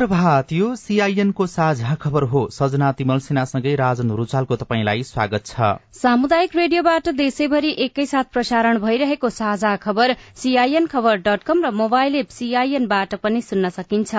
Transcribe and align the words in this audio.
शुभ 0.00 0.08
प्रभात 0.08 0.52
यो 0.52 0.74
सीआईएनको 0.76 1.46
साझा 1.46 1.94
खबर 1.94 2.22
हो। 2.24 2.40
सजना 2.50 2.90
तिमल 2.92 3.18
सिन्हासँगै 3.20 3.74
राजन 3.76 4.10
रुचालको 4.10 4.56
तपाईँलाई 4.56 5.02
स्वागत 5.02 5.46
छ। 5.46 5.76
सामुदायिक 5.92 6.56
रेडियोबाट 6.56 7.08
देशैभरि 7.16 7.74
एकैसाथ 7.78 8.32
प्रसारण 8.32 8.78
भइरहेको 8.80 9.30
साझा 9.30 9.74
खबर 9.76 10.14
सीआईएन 10.36 10.86
खबर 10.86 11.16
डट 11.18 11.42
कम 11.42 11.64
र 11.64 11.70
मोबाइल 11.74 12.16
एप 12.16 12.28
सीआईएनबाट 12.30 13.14
पनि 13.16 13.40
सुन्न 13.42 13.68
सकिन्छ। 13.70 14.14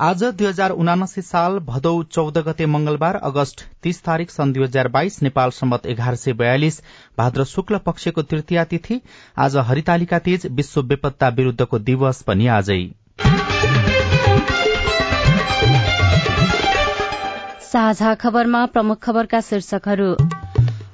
आज 0.00 0.24
दुई 0.24 0.46
हजार 0.46 0.70
उनासी 0.78 1.22
साल 1.26 1.58
भदौ 1.68 2.02
चौध 2.10 2.38
गते 2.48 2.66
मंगलबार 2.72 3.16
अगस्त 3.26 3.68
तीस 3.82 4.02
तारीक 4.02 4.30
सन् 4.30 4.52
दुई 4.52 4.64
हजार 4.64 4.88
बाइस 4.90 5.22
नेपाल 5.22 5.50
सम्मत 5.52 5.86
एघार 5.86 6.14
सय 6.16 6.32
बयालिस 6.34 6.82
भाद्र 7.18 7.44
शुक्ल 7.46 7.86
पक्षको 7.86 8.22
तृतीया 8.24 8.64
तिथि 8.66 9.02
आज 9.38 9.56
हरितालिका 9.68 10.18
तीज 10.20 10.46
विश्व 10.52 10.82
बेपत्ता 10.84 11.28
विरूद्धको 11.36 11.78
दिवस 11.88 12.22
पनि 12.22 12.46
आजै। 12.56 12.84
साझा 17.76 18.14
खबरमा 18.14 18.64
प्रमुख 18.66 18.98
खबरका 19.02 19.40
शीर्षकहरू। 19.40 20.04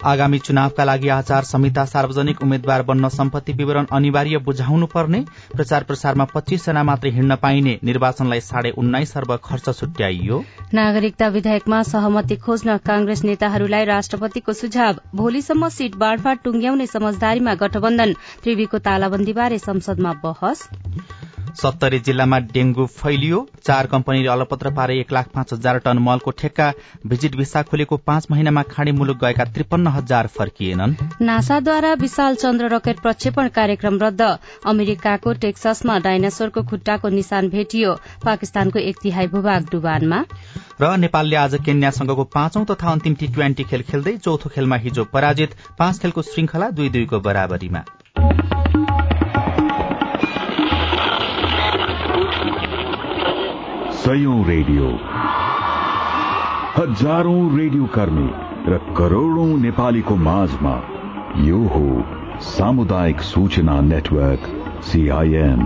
आगामी 0.05 0.39
चुनावका 0.39 0.85
लागि 0.85 1.09
आचार 1.09 1.45
संहिता 1.45 1.85
सार्वजनिक 1.85 2.41
उम्मेद्वार 2.43 2.83
बन्न 2.83 3.09
सम्पत्ति 3.09 3.53
विवरण 3.53 3.87
अनिवार्य 3.93 4.39
बुझाउनु 4.39 4.87
पर्ने 4.87 5.21
प्रचार 5.53 5.83
प्रसारमा 5.83 6.25
पच्चीस 6.25 6.67
जना 6.67 6.83
मात्रै 6.83 7.11
हिँड्न 7.11 7.37
पाइने 7.37 7.79
निर्वाचनलाई 7.85 8.41
साढे 8.41 8.71
उन्नाइस 8.79 9.17
अर्ब 9.17 9.37
खर्च 9.45 9.71
छुट्याइयो। 9.79 10.43
नागरिकता 10.75 11.29
विधेयकमा 11.29 11.83
सहमति 11.83 12.37
खोज्न 12.37 12.77
कांग्रेस 12.83 13.25
नेताहरूलाई 13.25 13.85
राष्ट्रपतिको 13.85 14.53
सुझाव। 14.53 14.99
भोलिसम्म 15.15 15.69
सीट 15.69 15.97
बाँडफाँड 15.97 16.43
टुंग्याउने 16.45 16.87
समझदारीमा 16.87 17.55
गठबन्धन। 17.63 18.13
त्रिवीको 18.43 18.79
तालाबन्दीबारे 18.81 19.59
संसदमा 19.59 20.13
बहस। 20.25 20.69
सत्तरी 21.53 21.99
जिल्लामा 22.01 22.39
डेंगू 22.53 22.85
फैलियो। 22.89 23.47
चार 23.65 23.87
कम्पनीले 23.87 24.29
अलपत्र 24.29 24.71
पारे 24.75 24.99
एक 25.01 25.13
लाख 25.13 25.29
पाँच 25.29 25.53
हजार 25.53 25.79
टन 25.79 25.99
मलको 25.99 26.31
ठेक्का। 26.31 26.73
भिजिट 27.07 27.37
भिसा 27.37 27.63
खोलेको 27.63 27.97
पाँच 27.97 28.27
महिनामा 28.31 28.63
खाड़ी 28.71 28.93
मुलुक 28.93 29.19
गएका 29.19 29.45
त्रिपन्न 29.45 29.87
हजार 29.89 30.27
फर्किएनन्। 30.29 30.95
नासाद्वारा 31.23 31.93
विशाल 31.95 32.35
चन्द्र 32.35 32.69
रकेट 32.69 33.01
प्रक्षेपण 33.01 33.49
कार्यक्रम 33.51 33.99
रद्द। 33.99 34.23
अमेरिकाको 34.67 35.33
टेक्ससमा 35.43 35.99
डाइनासोरको 35.99 36.63
खुट्टाको 36.63 37.09
निशान 37.09 37.49
भेटियो। 37.49 37.95
पाकिस्तानको 38.25 38.79
एक 38.79 38.99
तिहाई 39.03 39.27
भूभाग 39.27 39.69
डुबानमा। 39.73 40.25
र 40.81 40.97
नेपालले 40.97 41.37
आज 41.37 41.59
केन्यासँगको 41.65 42.25
पाँचौं 42.35 42.65
तथा 42.65 42.91
अन्तिम 42.93 43.15
टी 43.15 43.27
ट्वेन्टी 43.29 43.65
खेल 43.65 43.83
खेल्दै 43.83 44.17
चौथो 44.19 44.49
खेलमा 44.49 44.77
हिजो 44.77 45.05
पराजित। 45.13 45.57
पाँच 45.79 45.99
खेलको 45.99 46.23
श्रृंखला 46.23 46.71
दुई 46.71 46.89
दुईको 46.89 47.21
बराबरीमा। 47.21 47.85
सयौं 54.03 54.37
रेडियो। 54.47 54.87
हजारौं 56.77 57.43
रेडियो 57.59 57.87
कर्मी 57.87 58.25
र 58.73 58.79
करोड़ौं 58.97 59.59
नेपालीको 59.59 60.17
माझमा 60.23 60.73
यो 61.43 61.61
हो 61.75 61.85
सामुदायिक 62.47 63.21
सूचना 63.23 63.81
नेटवर्क 63.91 64.49
सीआईएन 64.85 65.63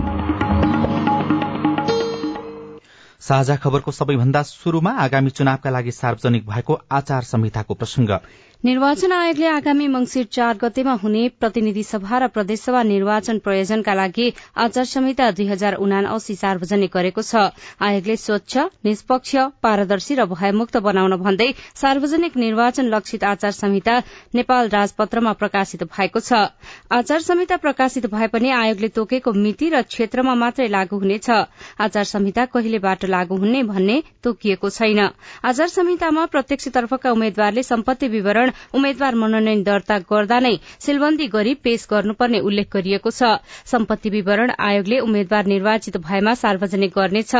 साझा 3.21 3.55
खबरको 3.55 3.91
सबैभन्दा 3.91 4.43
शुरूमा 4.43 4.91
आगामी 5.05 5.29
चुनावका 5.37 5.69
लागि 5.69 5.91
सार्वजनिक 5.93 6.45
भएको 6.49 6.79
आचार 6.91 7.23
संहिताको 7.23 7.73
प्रसंग 7.73 8.17
निर्वाचन 8.65 9.11
आयोगले 9.11 9.45
आगामी 9.47 9.87
मंगिर 9.87 10.23
चार 10.31 10.57
गतेमा 10.61 10.93
हुने 11.01 11.27
प्रतिनिधि 11.39 11.81
सभा 11.83 12.17
र 12.17 12.27
प्रदेशसभा 12.27 12.81
निर्वाचन 12.83 13.37
प्रयोजनका 13.39 13.93
लागि 13.93 14.33
आचार 14.57 14.85
संहिता 14.91 15.29
दुई 15.31 15.45
हजार 15.47 15.73
उनासी 15.77 16.35
सार्वजनिक 16.35 16.91
गरेको 16.93 17.21
छ। 17.21 17.53
आयोगले 17.79 18.15
स्वच्छ 18.17 18.57
निष्पक्ष 18.81 19.35
पारदर्शी 19.61 20.15
र 20.17 20.25
भयमुक्त 20.33 20.77
बनाउन 20.81 21.15
भन्दै 21.21 21.53
सार्वजनिक 21.77 22.37
निर्वाचन 22.37 22.89
लक्षित 22.89 23.23
आचार 23.23 23.51
संहिता 23.53 23.99
नेपाल 24.33 24.69
राजपत्रमा 24.69 25.33
प्रकाशित 25.37 25.83
भएको 25.93 26.19
छ। 26.19 26.49
आचार 26.91 27.21
संहिता 27.21 27.57
प्रकाशित 27.61 28.09
भए 28.09 28.27
पनि 28.33 28.49
आयोगले 28.57 28.89
तोकेको 28.97 29.33
मिति 29.37 29.69
र 29.69 29.81
क्षेत्रमा 29.85 30.35
मात्रै 30.35 30.67
लागू 30.67 30.97
हुनेछ। 30.97 31.29
आचार 31.29 32.09
संहिता 32.09 32.45
कहिलेबाट 32.57 33.05
लागू 33.05 33.37
हुने 33.37 33.63
भन्ने 33.69 34.01
तोकिएको 34.23 34.69
छैन। 34.71 34.99
आचार 35.45 35.67
संहितामा 35.69 36.25
प्रत्यक्षतर्फका 36.33 37.11
उम्मेद्वारले 37.11 37.63
सम्पत्ति 37.63 38.07
विवरण 38.09 38.45
उम्मेद्वार 38.73 39.15
मनोनयन 39.15 39.63
दर्ता 39.63 39.97
गर्दा 40.11 40.39
नै 40.39 40.53
सिलबन्दी 40.85 41.27
गरी 41.27 41.53
पेश 41.63 41.87
गर्नुपर्ने 41.91 42.39
उल्लेख 42.41 42.67
गरिएको 42.73 43.11
छ। 43.11 43.31
सम्पत्ति 43.67 44.09
विवरण 44.09 44.51
आयोगले 44.59 44.99
उम्मेद्वार 44.99 45.45
निर्वाचित 45.47 45.97
भएमा 45.99 46.33
सार्वजनिक 46.35 46.91
गर्नेछ 46.95 47.35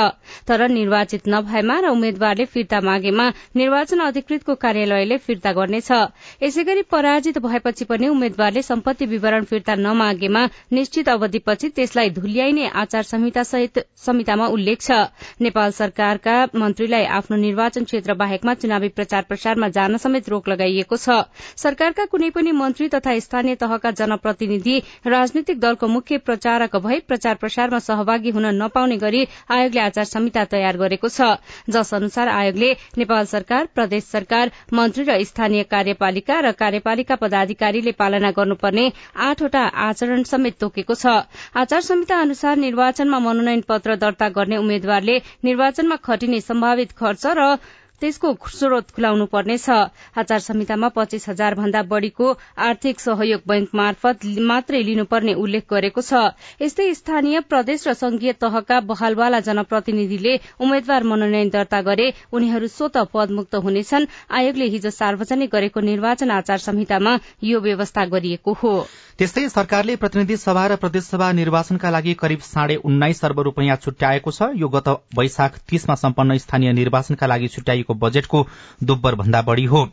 तर 0.48 0.68
निर्वाचित 0.70 1.28
नभएमा 1.28 1.80
र 1.80 1.90
उम्मेद्वारले 1.90 2.46
फिर्ता 2.48 2.82
मागेमा 2.82 3.28
निर्वाचन 3.56 4.00
अधिकृतको 4.08 4.56
कार्यालयले 4.58 5.18
फिर्ता 5.20 5.52
गर्नेछ। 5.54 5.92
यसै 6.44 6.64
गरी 6.64 6.82
पराजित 6.92 7.38
भएपछि 7.40 7.86
पनि 7.86 8.08
उम्मेद्वारले 8.08 8.62
सम्पत्ति 8.64 9.06
विवरण 9.08 9.44
फिर्ता 9.46 9.76
नमागेमा 9.78 10.44
निश्चित 10.74 11.10
अवधिपछि 11.10 11.70
त्यसलाई 11.70 12.10
धुल्याइने 12.12 12.68
आचार 12.76 13.04
संहिता 13.04 13.44
संहितामा 13.44 14.48
उल्लेख 14.48 14.82
छ। 14.82 14.92
नेपाल 15.42 15.72
सरकारका 15.72 16.36
मन्त्रीलाई 16.56 17.06
आफ्नो 17.18 17.38
निर्वाचन 17.38 17.84
क्षेत्र 17.84 18.14
बाहेकमा 18.14 18.54
चुनावी 18.56 18.90
प्रचार 18.98 19.24
प्रसारमा 19.30 19.68
जान 19.70 19.98
समेत 19.98 20.30
रोक 20.30 20.50
लगाइएको 20.50 20.97
छ। 20.98 21.18
सरकारका 21.58 22.06
कुनै 22.06 22.30
पनि 22.30 22.52
मन्त्री 22.54 22.88
तथा 22.90 23.18
स्थानीय 23.20 23.56
तहका 23.58 23.92
जनप्रतिनिधि 23.94 24.76
राजनीतिक 25.08 25.60
दलको 25.60 25.88
मुख्य 25.88 26.18
प्रचारक 26.28 26.76
भई 26.78 27.00
प्रचार 27.08 27.36
प्रसारमा 27.38 27.80
सहभागी 27.82 28.30
हुन 28.30 28.46
नपाउने 28.58 28.98
गरी 28.98 29.22
आयोगले 29.50 29.82
आचार 29.82 30.06
संहिता 30.06 30.44
तयार 30.52 30.78
गरेको 30.78 31.10
छ। 31.10 31.38
जस 31.70 31.94
अनुसार 31.94 32.28
आयोगले 32.30 32.72
नेपाल 32.98 33.26
सरकार 33.28 33.68
प्रदेश 33.76 34.04
सरकार 34.08 34.52
मन्त्री 34.74 35.04
र 35.04 35.24
स्थानीय 35.24 35.64
कार्यपालिका 35.68 36.40
र 36.40 36.52
कार्यपालिका 36.58 37.16
पदाधिकारीले 37.18 37.92
पालना 37.94 38.32
गर्नुपर्ने 38.34 38.86
आठवटा 39.24 39.64
आचरण 39.86 40.24
समेत 40.26 40.60
तोकेको 40.60 40.96
छ। 40.96 41.16
आचार 41.56 41.82
संहिता 41.82 42.20
अनुसार 42.22 42.58
निर्वाचनमा 42.58 43.20
मनोनयन 43.20 43.62
पत्र 43.68 43.96
दर्ता 43.98 44.30
गर्ने 44.32 44.58
उम्मेद्वारले 44.58 45.18
निर्वाचनमा 45.44 45.96
खटिने 46.04 46.40
सम्भावित 46.42 46.92
खर्च 46.98 47.26
र 47.38 47.56
त्यसको 48.02 48.34
स्रोत 48.48 48.92
खुलाउनु 48.96 49.26
पर्नेछ। 49.26 49.70
आचार 50.18 50.40
संहितामा 50.40 50.88
पच्चीस 50.96 51.30
हजार 51.30 51.56
भन्दा 51.56 51.82
बढ़ीको 51.84 52.28
आर्थिक 52.60 53.00
सहयोग 53.00 53.42
बैंक 53.48 53.70
मार्फत 53.74 54.26
मात्रै 54.48 54.82
लिनुपर्ने 54.84 55.34
उल्लेख 55.36 55.66
गरेको 55.70 56.02
छ। 56.02 56.36
यस्तै 56.62 56.94
स्थानीय 56.94 57.40
प्रदेश 57.50 57.88
र 57.88 57.94
संघीय 57.96 58.34
तहका 58.38 58.80
बहालवाला 58.86 59.40
जनप्रतिनिधिले 59.48 60.34
उम्मेद्वार 60.60 61.04
मनोनयन 61.04 61.50
दर्ता 61.50 61.82
गरे 61.82 62.08
उनीहरू 62.32 62.68
स्वत 62.68 62.98
पदमुक्त 63.14 63.56
हुनेछन्। 63.58 64.08
आयोगले 64.32 64.66
हिजो 64.68 64.90
सार्वजनिक 64.92 65.50
गरेको 65.50 65.80
निर्वाचन 65.82 66.32
आचार 66.32 66.58
संहितामा 66.60 67.18
यो 67.44 67.60
व्यवस्था 67.60 68.06
गरिएको 68.08 68.54
हो। 68.54 68.74
त्यस्तै 69.18 69.48
सरकारले 69.50 69.96
प्रतिनिधि 69.98 70.38
सभा 70.38 70.66
र 70.68 70.76
प्रदेशसभा 70.78 71.32
निर्वाचनका 71.34 71.90
लागि 71.90 72.14
करिब 72.14 72.40
साढे 72.46 72.76
उन्नाइस 72.86 73.24
अर्ब 73.26 73.40
रूपियाँ 73.50 73.78
छुट्याएको 73.78 74.32
छ। 74.32 74.54
यो 74.56 74.68
गत 74.70 74.88
वैशाख 75.18 75.58
तीसमा 75.66 75.96
सम्पन्न 75.98 76.38
स्थानीय 76.38 76.74
निर्वाचनका 76.74 77.26
लागि 77.28 77.48
छुट्याइएको 77.50 77.87
गरिएको 77.88 77.94
बजेटको 77.96 78.46
दोब्बर 78.84 79.16
भन्दा 79.16 79.42
बढ़ी 79.42 79.66
हो। 79.66 79.88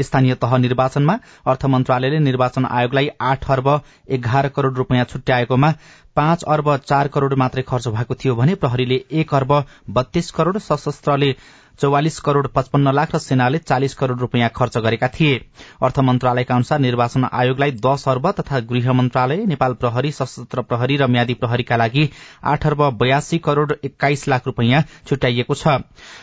स्थानीय 0.00 0.34
तह 0.34 0.56
निर्वाचनमा 0.58 1.18
अर्थ 1.46 1.64
मन्त्रालयले 1.66 2.18
निर्वाचन 2.20 2.64
आयोगलाई 2.66 3.08
आठ 3.20 3.50
अर्ब 3.50 3.80
एघार 4.08 4.48
करोड़ 4.48 4.74
रूपियाँ 4.74 5.04
छुट्याएकोमा 5.04 5.72
पाँच 6.16 6.42
अर्ब 6.44 6.76
चार 6.78 7.08
करोड़ 7.08 7.34
मात्रै 7.34 7.62
खर्च 7.62 7.88
भएको 7.88 8.14
थियो 8.14 8.34
भने 8.34 8.54
प्रहरीले 8.54 9.04
एक 9.12 9.34
अर्ब 9.34 9.52
बत्तीस 9.90 10.30
करोड़ 10.30 10.58
सशस्त्रले 10.60 11.34
चौवालिस 11.78 12.18
करोड़ 12.20 12.46
पचपन्न 12.46 12.92
लाख 12.94 13.14
र 13.14 13.18
सेनाले 13.20 13.58
चालिस 13.60 13.94
करोड़ 13.94 14.18
रूपियाँ 14.18 14.48
खर्च 14.56 14.76
गरेका 14.78 15.08
थिए। 15.10 15.36
अर्थ 15.82 15.98
मन्त्रालयका 16.00 16.54
अनुसार 16.54 16.78
निर्वाचन 16.80 17.28
आयोगलाई 17.32 17.72
दश 17.80 18.04
अर्ब 18.08 18.30
तथा 18.40 18.60
गृह 18.70 18.92
मन्त्रालयले 18.92 19.46
नेपाल 19.46 19.72
प्रहरी 19.80 20.10
सशस्त्र 20.12 20.62
प्रहरी 20.62 20.96
र 20.96 21.06
म्यादी 21.08 21.34
प्रहरीका 21.34 21.76
लागि 21.76 22.08
आठ 22.44 22.66
अर्ब 22.66 22.82
बयासी 23.00 23.38
करोड़ 23.40 23.72
एक्काइस 23.84 24.26
लाख 24.28 24.46
रूपियाँ 24.46 24.82
छुट्याइएको 25.08 25.54
छ। 25.54 25.78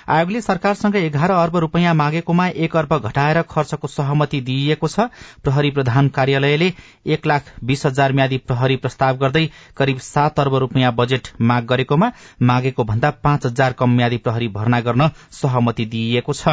आयोगले 0.09 0.41
सरकारसँग 0.41 0.95
एघार 0.95 1.31
अर्ब 1.31 1.57
रूपियाँ 1.57 1.93
मागेकोमा 1.95 2.47
एक 2.65 2.75
अर्ब 2.75 2.97
घटाएर 2.99 3.41
खर्चको 3.49 3.87
सहमति 3.87 4.41
दिइएको 4.41 4.87
छ। 4.87 5.09
प्रहरी 5.43 5.71
प्रधान 5.71 6.09
कार्यालयले 6.09 6.71
एक 7.07 7.27
लाख 7.27 7.51
बीस 7.63 7.85
हजार 7.85 8.13
म्यादी 8.13 8.37
प्रहरी 8.47 8.75
प्रस्ताव 8.77 9.17
गर्दै 9.17 9.45
करिब 9.77 9.99
सात 10.03 10.39
अर्ब 10.39 10.55
रूपियाँ 10.57 10.93
बजेट 10.95 11.27
माग 11.41 11.65
गरेकोमा 11.65 12.11
मागेको 12.43 12.83
भन्दा 12.83 13.09
पाँच 13.23 13.45
हजार 13.45 13.73
कम 13.79 13.95
म्यादी 13.95 14.17
प्रहरी 14.19 14.47
भर्ना 14.53 14.79
गर्न 14.81 15.09
सहमति 15.37 15.85
दिइएको 15.87 16.33
छ। 16.33 16.47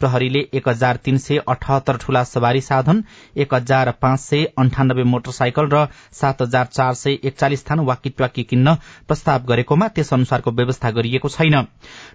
प्रहरीले 0.00 0.40
एक 0.54 0.68
हजार 0.68 0.96
तीन 1.04 1.18
सय 1.18 1.38
अठहत्तर 1.48 1.96
ठूला 1.96 2.22
सवारी 2.26 2.60
साधन 2.62 3.02
एक 3.36 3.54
हजार 3.54 3.90
पाँच 4.02 4.20
सय 4.20 4.44
अन्ठानब्बे 4.58 5.02
मोटरसाइकल 5.04 5.68
र 5.72 5.86
सात 6.12 6.42
हजार 6.42 6.66
चार 6.68 6.94
सय 6.96 7.18
एकचालिस 7.24 7.64
थान 7.66 7.80
वाकी 7.86 8.10
ट्वाकी 8.10 8.42
किन्न 8.44 8.74
प्रस्ताव 9.08 9.44
गरेकोमा 9.48 9.88
त्यस 9.88 10.12
अनुसारको 10.12 10.50
व्यवस्था 10.52 10.90
गरिएको 10.92 11.28
छैन। 11.28 11.56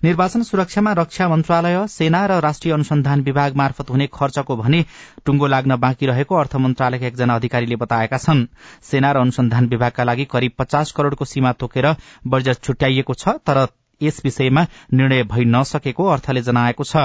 निर्वाचन 0.03 0.43
सुरक्षामा 0.43 0.93
रक्षा 0.93 1.27
मन्त्रालय 1.29 1.85
सेना 1.89 2.25
र 2.25 2.39
राष्ट्रिय 2.41 2.73
अनुसन्धान 2.73 3.21
विभाग 3.21 3.55
मार्फत 3.57 3.89
हुने 3.89 4.07
खर्चको 4.13 4.55
भने 4.57 4.83
टुंगो 5.25 5.47
लाग्न 5.47 5.75
बाँकी 5.77 6.05
रहेको 6.05 6.35
अर्थ 6.35 6.55
मन्त्रालयका 6.57 7.07
एकजना 7.07 7.35
अधिकारीले 7.35 7.75
बताएका 7.75 8.17
छन्। 8.19 8.45
सेना 8.83 9.11
र 9.11 9.17
अनुसन्धान 9.19 9.67
विभागका 9.67 10.03
लागि 10.03 10.25
करिब 10.25 10.51
पचास 10.57 10.91
करोड़को 10.91 11.25
सीमा 11.25 11.51
तोकेर 11.53 11.95
बजेट 12.27 12.63
छुट्याइएको 12.63 13.13
छ 13.13 13.37
तर 13.45 13.65
यस 14.01 14.21
विषयमा 14.23 14.65
निर्णय 14.93 15.23
भइ 15.23 15.45
नसकेको 15.47 16.05
अर्थले 16.07 16.41
जनाएको 16.41 16.83
छ। 16.83 16.97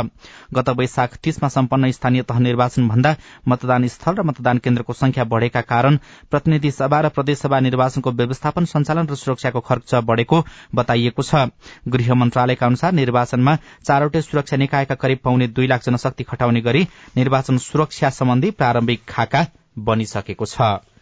गत 0.54 0.68
वैशाख 0.70 1.16
तीसमा 1.22 1.48
सम्पन्न 1.48 1.90
स्थानीय 1.90 2.22
तह 2.22 2.38
निर्वाचन 2.40 2.88
भन्दा 2.88 3.14
मतदान 3.48 3.86
स्थल 3.88 4.14
र 4.14 4.22
मतदान 4.22 4.58
केन्द्रको 4.58 4.92
संख्या 4.94 5.24
बढ़ेका 5.26 5.60
कारण 5.62 5.98
प्रतिनिधि 6.30 6.70
सभा 6.70 7.00
र 7.00 7.08
प्रदेशसभा 7.10 7.60
निर्वाचनको 7.60 8.10
व्यवस्थापन 8.12 8.64
सञ्चालन 8.66 9.06
र 9.06 9.14
सुरक्षाको 9.16 9.60
खर्च 9.60 9.94
बढ़ेको 10.04 10.42
बताइएको 10.74 11.22
छ। 11.22 11.46
गृह 11.88 12.14
मन्त्रालयका 12.14 12.66
अनुसार 12.66 12.92
निर्वाचनमा 12.92 13.56
चारवटै 13.84 14.22
सुरक्षा 14.22 14.56
निकायका 14.56 14.94
करिब 14.96 15.18
पाउने 15.24 15.46
दुई 15.48 15.66
लाख 15.66 15.84
जनशक्ति 15.84 16.24
खटाउने 16.24 16.60
गरी 16.60 16.86
निर्वाचन 17.16 17.58
सुरक्षा 17.60 18.10
सम्बन्धी 18.10 18.50
प्रारम्भिक 18.52 19.04
खाका 19.08 19.46
बनिसकेको 19.78 20.46
छ। 20.46 20.95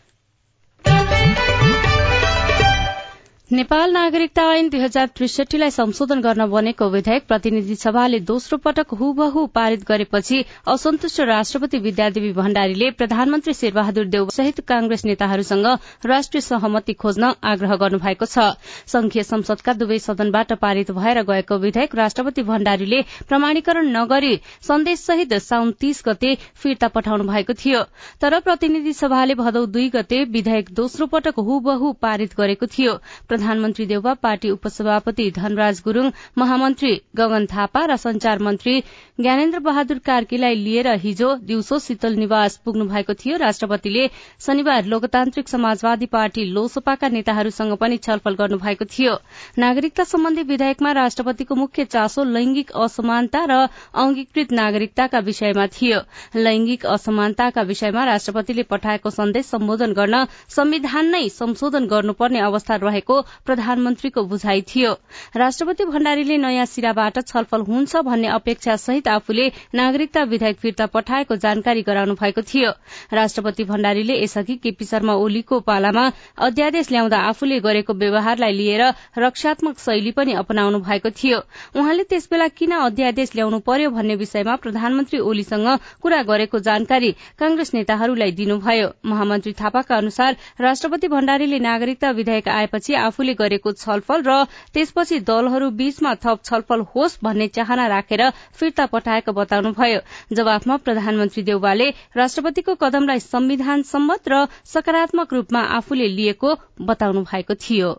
नेपाल 3.54 3.92
नागरिकता 3.92 4.42
ऐन 4.52 4.68
दुई 4.68 4.80
हजार 4.80 5.06
त्रिसठीलाई 5.16 5.70
संशोधन 5.70 6.20
गर्न 6.20 6.46
बनेको 6.50 6.86
विधेयक 6.90 7.26
प्रतिनिधि 7.26 7.74
सभाले 7.76 8.18
दोस्रो 8.20 8.56
पटक 8.58 8.94
हुबहु 9.00 9.44
पारित 9.54 9.84
गरेपछि 9.88 10.38
असन्तुष्ट 10.68 11.20
राष्ट्रपति 11.22 11.78
विद्यादेवी 11.84 12.32
भण्डारीले 12.34 12.90
प्रधानमन्त्री 12.92 13.54
शेरबहादुर 13.54 14.04
देव 14.14 14.28
सहित 14.36 14.58
कांग्रेस 14.68 15.04
नेताहरूसँग 15.04 15.66
राष्ट्रिय 16.04 16.40
सहमति 16.40 16.92
खोज्न 16.94 17.30
आग्रह 17.44 17.76
गर्नुभएको 17.76 18.26
छ। 18.26 18.48
संघीय 18.88 19.22
संसदका 19.22 19.72
दुवै 19.74 19.98
सदनबाट 20.00 20.52
पारित 20.58 20.90
भएर 20.90 21.22
गएको 21.30 21.58
विधेयक 21.58 21.94
राष्ट्रपति 21.94 22.42
भण्डारीले 22.50 23.00
प्रमाणीकरण 23.28 23.92
नगरी 23.96 24.34
सन्देशसहित 24.68 25.34
साउन 25.44 25.72
तीस 25.80 26.02
गते 26.08 26.34
फिर्ता 26.56 26.88
पठाउनु 26.96 27.28
भएको 27.30 27.58
थियो। 27.62 27.84
तर 28.20 28.38
प्रतिनिधि 28.40 28.92
सभाले 28.94 29.34
भदौ 29.36 29.64
दुई 29.78 29.88
गते 29.94 30.22
विधेयक 30.32 30.74
दोस्रो 30.74 31.06
पटक 31.14 31.40
हुबहु 31.46 31.92
पारित 32.02 32.36
गरेको 32.36 32.72
थियो। 32.74 32.98
प्रधानमन्त्री 33.44 33.84
देउवा 33.86 34.12
पार्टी 34.24 34.50
उपसभापति 34.50 35.30
धनराज 35.36 35.80
गुरूङ 35.84 36.10
महामन्त्री 36.38 36.92
गगन 37.16 37.46
थापा 37.46 37.84
र 37.86 37.96
संचार 37.96 38.38
मन्त्री 38.40 38.80
ज्ञानेन्द्र 39.20 39.58
बहादुर 39.60 39.98
कार्कीलाई 40.06 40.54
लिएर 40.56 40.88
हिजो 40.96 41.34
दिउँसो 41.44 41.78
शीतल 41.78 42.14
निवास 42.16 42.56
पुग्नु 42.64 42.84
भएको 42.88 43.14
थियो। 43.14 43.36
राष्ट्रपतिले 43.36 44.06
शनिबार 44.46 44.84
लोकतान्त्रिक 44.84 45.48
समाजवादी 45.48 46.06
पार्टी 46.06 46.44
लोसपाका 46.52 47.08
नेताहरूसँग 47.08 47.76
पनि 47.76 47.96
छलफल 47.98 48.34
गर्नु 48.34 48.58
भएको 48.64 48.84
थियो। 48.86 49.12
नागरिकता 49.58 50.04
सम्बन्धी 50.04 50.42
विधेयकमा 50.44 50.92
राष्ट्रपतिको 50.92 51.54
मुख्य 51.54 51.84
चासो 51.84 52.24
लैंगिक 52.26 52.72
असमानता 52.78 53.44
र 53.44 53.60
अंगीकृत 53.96 54.52
नागरिकताका 54.54 55.18
विषयमा 55.20 55.66
थियो। 55.76 56.00
लैंगिक 56.38 56.86
असमानताका 56.96 57.62
विषयमा 57.64 58.04
राष्ट्रपतिले 58.04 58.62
पठाएको 58.72 59.10
सन्देश 59.10 59.46
सम्बोधन 59.46 59.92
गर्न 59.92 60.24
संविधान 60.56 61.10
नै 61.10 61.28
संशोधन 61.36 61.86
गर्नुपर्ने 61.86 62.40
अवस्था 62.40 62.76
रहेको 62.82 63.23
प्रधानमन्त्रीको 63.46 64.22
बुझाइ 64.24 64.62
थियो। 64.62 64.92
राष्ट्रपति 65.36 65.84
भण्डारीले 65.84 66.36
नयाँ 66.38 66.66
सिराबाट 66.66 67.18
छलफल 67.26 67.60
हुन्छ 67.62 67.96
भन्ने 68.04 68.28
अपेक्षा 68.28 68.76
सहित 68.76 69.08
आफूले 69.08 69.50
नागरिकता 69.74 70.22
विधेयक 70.24 70.58
फिर्ता 70.58 70.86
पठाएको 70.86 71.36
जानकारी 71.36 71.82
गराउनु 71.82 72.14
भएको 72.14 72.42
थियो। 72.44 72.70
राष्ट्रपति 73.12 73.64
भण्डारीले 73.64 74.22
यसअघि 74.22 74.56
केपी 74.56 74.84
शर्मा 74.84 75.14
ओलीको 75.14 75.60
पालामा 75.60 76.10
अध्यादेश 76.38 76.90
ल्याउँदा 76.90 77.18
आफूले 77.24 77.60
गरेको 77.60 77.94
व्यवहारलाई 77.94 78.52
लिएर 78.52 78.82
रक्षात्मक 79.18 79.78
शैली 79.78 80.10
पनि 80.10 80.32
अपनाउनु 80.34 80.78
भएको 80.80 81.10
थियो। 81.12 81.38
उहाँले 81.76 82.02
त्यसबेला 82.04 82.48
किन 82.50 82.72
अध्यादेश 82.74 83.34
ल्याउनु 83.34 83.58
पर्यो 83.66 83.90
भन्ने 83.90 84.14
विषयमा 84.16 84.56
प्रधानमन्त्री 84.56 85.18
ओलीसँग 85.20 85.68
कुरा 86.02 86.22
गरेको 86.22 86.58
जानकारी 86.60 87.10
कांग्रेस 87.38 87.74
नेताहरूलाई 87.74 88.32
दिनुभयो। 88.32 88.88
महामन्त्री 89.04 89.52
थापाका 89.52 89.96
अनुसार 89.96 90.36
राष्ट्रपति 90.60 91.08
भण्डारीले 91.08 91.58
नागरिकता 91.58 92.10
विधेयक 92.10 92.48
आएपछि 92.48 92.94
आफूले 93.14 93.34
गरेको 93.38 93.70
छलफल 93.78 94.22
र 94.26 94.36
त्यसपछि 94.74 95.18
दलहरू 95.22 95.70
बीचमा 95.78 96.14
थप 96.18 96.42
छलफल 96.44 96.80
होस् 96.90 97.18
भन्ने 97.22 97.46
चाहना 97.54 97.86
राखेर 97.86 98.22
फिर्ता 98.58 98.86
पठाएको 98.90 99.32
बताउनुभयो। 99.32 100.00
जवाफमा 100.34 100.76
प्रधानमन्त्री 100.82 101.42
देउवाले 101.44 101.88
राष्ट्रपतिको 102.16 102.74
कदमलाई 102.82 103.20
संविधान 103.22 103.86
सम्मत 103.86 104.34
र 104.34 104.44
सकारात्मक 104.66 105.32
रूपमा 105.32 105.62
आफूले 105.78 106.08
लिएको 106.18 106.58
बताउनु 106.82 107.22
भएको 107.30 107.54
थियो। 107.62 107.94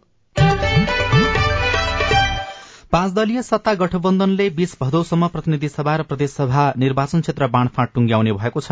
पाँच 2.91 3.11
दलीय 3.13 3.41
सत्ता 3.41 3.73
गठबन्धनले 3.73 4.49
बीस 4.49 4.75
भदौसम्म 4.81 5.27
प्रतिनिधि 5.27 5.69
सभा 5.69 5.95
र 5.95 6.03
प्रदेशसभा 6.03 6.63
निर्वाचन 6.77 7.21
क्षेत्र 7.21 7.47
बाँडफाँड 7.47 7.89
टुंग्याउने 7.93 8.31
भएको 8.33 8.61
छ। 8.61 8.71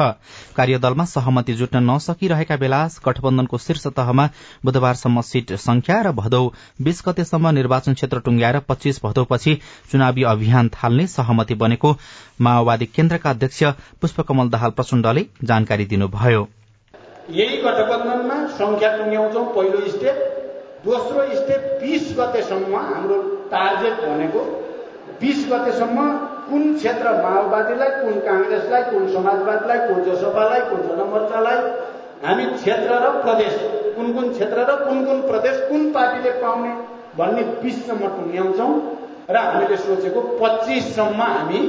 कार्यदलमा 0.56 1.06
सहमति 1.06 1.54
जुट्न 1.54 1.82
नसकिरहेका 1.84 2.56
बेला 2.56 2.82
गठबन्धनको 3.06 3.58
शीर्ष 3.58 3.88
तहमा 3.90 4.30
बुधबारसम्म 4.66 5.22
सीट 5.22 5.54
संख्या 5.60 6.02
र 6.02 6.12
भदौ 6.14 6.44
बीस 6.82 7.02
गतेसम्म 7.08 7.50
निर्वाचन 7.50 7.94
क्षेत्र 7.94 8.20
टुंग्याएर 8.20 8.60
पच्चीस 8.60 9.02
भदौपछि 9.04 9.56
चुनावी 9.92 10.24
अभियान 10.34 10.70
थाल्ने 10.76 11.08
सहमति 11.08 11.56
बनेको 11.56 11.96
माओवादी 12.42 12.86
केन्द्रका 12.86 13.30
अध्यक्ष 13.30 13.64
पुष्पकमल 14.02 14.50
दाहाल 14.50 14.72
प्रचण्डले 14.72 15.26
जानकारी 15.44 15.86
दिनुभयो। 15.86 16.48
यही 17.32 17.58
गठबन्धनमा 17.58 18.40
पहिलो 19.56 19.88
स्टेप। 19.90 20.43
दोस्रो 20.86 21.24
स्टेप 21.36 21.62
बिस 21.82 22.08
गतेसम्म 22.18 22.76
हाम्रो 22.78 23.18
टार्गेट 23.52 24.00
भनेको 24.00 24.40
बिस 25.22 25.46
गतेसम्म 25.52 26.08
कुन 26.48 26.74
क्षेत्र 26.74 27.14
माओवादीलाई 27.18 27.92
कुन 28.00 28.20
काङ्ग्रेसलाई 28.26 28.84
कुन 28.90 29.08
समाजवादीलाई 29.14 29.80
कुन 29.86 30.02
जसपालाई 30.08 30.62
कुन 30.64 30.82
जनमोर्चालाई 30.88 31.62
हामी 32.24 32.46
क्षेत्र 32.56 33.00
र 33.04 33.14
प्रदेश 33.22 33.56
कुन 33.96 34.12
कुन 34.14 34.30
क्षेत्र 34.32 34.68
र 34.70 34.76
कुन 34.82 35.06
कुन 35.06 35.22
प्रदेश 35.28 35.64
कुन 35.70 35.90
पार्टीले 35.94 36.32
पाउने 36.42 36.76
भन्ने 37.18 37.44
बिचसम्म 37.64 38.14
टुङ्ग्याउँछौँ 38.16 38.72
र 39.30 39.46
हामीले 39.46 39.78
सोचेको 39.80 40.28
पच्चिससम्म 40.38 41.30
हामी 41.30 41.66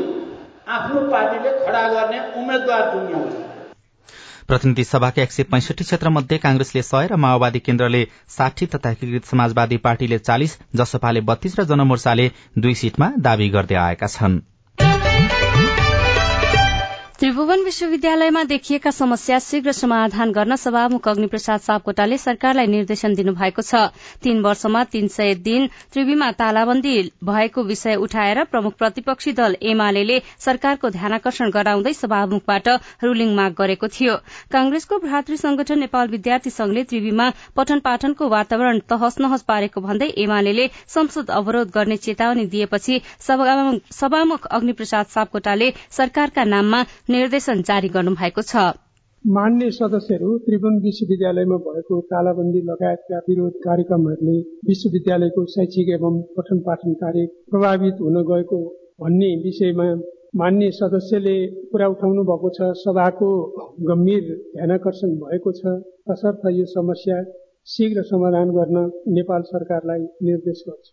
आफ्नो 0.74 1.08
पार्टीले 1.10 1.58
खडा 1.60 1.88
गर्ने 1.90 2.20
उम्मेद्वार 2.34 2.90
टुङ्ग्याउँछौँ 2.92 3.43
प्रतिनिधि 4.48 4.84
सभाका 4.84 5.22
एक 5.22 5.32
सय 5.32 5.42
पैंसठी 5.52 5.84
क्षेत्र 5.84 6.08
मध्ये 6.16 6.38
कांग्रेसले 6.38 6.82
सय 6.82 7.06
र 7.10 7.16
माओवादी 7.24 7.58
केन्द्रले 7.68 8.04
साठी 8.36 8.66
तथा 8.74 8.90
एकीकृत 8.90 9.30
समाजवादी 9.30 9.76
पार्टीले 9.88 10.18
चालिस 10.20 10.58
जसपाले 10.76 11.20
बत्तीस 11.32 11.58
र 11.60 11.64
जनमोर्चाले 11.72 12.30
दुई 12.58 12.74
सीटमा 12.82 13.14
दावी 13.28 13.48
गर्दै 13.56 13.84
आएका 13.88 14.16
छनृ। 14.16 14.53
त्रिभुवन 17.18 17.60
विश्वविद्यालयमा 17.64 18.42
देखिएका 18.44 18.90
समस्या 18.90 19.38
शीघ्र 19.38 19.72
समाधान 19.72 20.30
गर्न 20.32 20.54
सभामुख 20.56 21.06
अग्निप्रसाद 21.08 21.60
सापकोटाले 21.60 22.16
सरकारलाई 22.18 22.66
निर्देशन 22.66 23.14
दिनुभएको 23.14 23.62
छ। 23.62 23.82
तीन 24.22 24.40
वर्षमा 24.42 24.82
तीन 24.84 25.06
सय 25.08 25.34
दिन 25.44 25.66
त्रिवीमा 25.92 26.30
तालाबन्दी 26.40 26.94
भएको 27.24 27.62
विषय 27.64 27.94
उठाएर 27.96 28.42
प्रमुख 28.46 28.74
प्रतिपक्षी 28.78 29.32
दल 29.32 29.54
एमाले 29.64 30.18
सरकारको 30.46 30.90
ध्यानकर्षण 30.90 31.50
गराउँदै 31.50 31.92
सभामुखबाट 31.94 32.68
रूलिङ 33.04 33.34
माग 33.36 33.54
गरेको 33.58 33.88
थियो। 33.88 34.16
कांग्रेसको 34.50 34.98
भ्रातृ 35.06 35.36
संगठन 35.36 35.78
नेपाल 35.80 36.08
विद्यार्थी 36.08 36.50
संघले 36.50 36.84
त्रिवीमा 36.84 37.30
पठन 37.56 37.84
पाठनको 37.86 38.28
वातावरण 38.28 38.78
तहस 38.90 39.20
नहस 39.20 39.46
पारेको 39.46 39.84
भन्दै 39.86 40.10
एमाले 40.26 40.66
संसद 40.88 41.30
अवरोध 41.30 41.70
गर्ने 41.70 41.96
चेतावनी 42.08 42.46
दिएपछि 42.58 43.00
सभामुख 43.22 44.52
अग्निप्रसाद 44.52 45.06
सापकोटाले 45.14 45.72
सरकारका 45.92 46.44
नाममा 46.50 46.84
निर्देशन 47.14 47.62
जारी 47.64 47.88
गर्नुभएको 47.90 48.42
छ। 48.44 48.62
मान्य 49.24 49.70
सदस्यहरू 49.72 50.30
त्रिभुवन 50.46 50.74
विश्वविद्यालयमा 50.80 51.56
भएको 51.66 52.00
तालाबन्दी 52.08 52.60
लगायतका 52.64 53.18
विरोध 53.28 53.54
कार्यक्रमहरूले 53.64 54.34
विश्वविद्यालयको 54.68 55.44
शैक्षिक 55.52 55.92
एवं 55.94 56.18
पठन 56.36 56.58
पाठन 56.66 56.92
कार्य 57.02 57.26
प्रभावित 57.50 58.02
हुन 58.02 58.18
गएको 58.30 58.58
भन्ने 59.00 59.30
विषयमा 59.44 59.86
मान्य 60.36 60.70
सदस्यले 60.72 61.36
कुरा 61.70 61.88
उठाउनु 61.88 62.22
भएको 62.24 62.50
छ। 62.50 62.68
सभाको 62.78 63.30
गम्भीर 63.88 64.26
ध्यानकर्षण 64.50 65.14
भएको 65.22 65.52
छ। 65.52 65.78
तसर्थ 66.10 66.44
यो 66.52 66.66
समस्या 66.70 67.22
शीघ्र 67.68 68.02
समाधान 68.04 68.50
गर्न 68.50 68.84
नेपाल 69.14 69.42
सरकारलाई 69.46 70.04
निर्देश 70.28 70.64
गर्छु। 70.68 70.92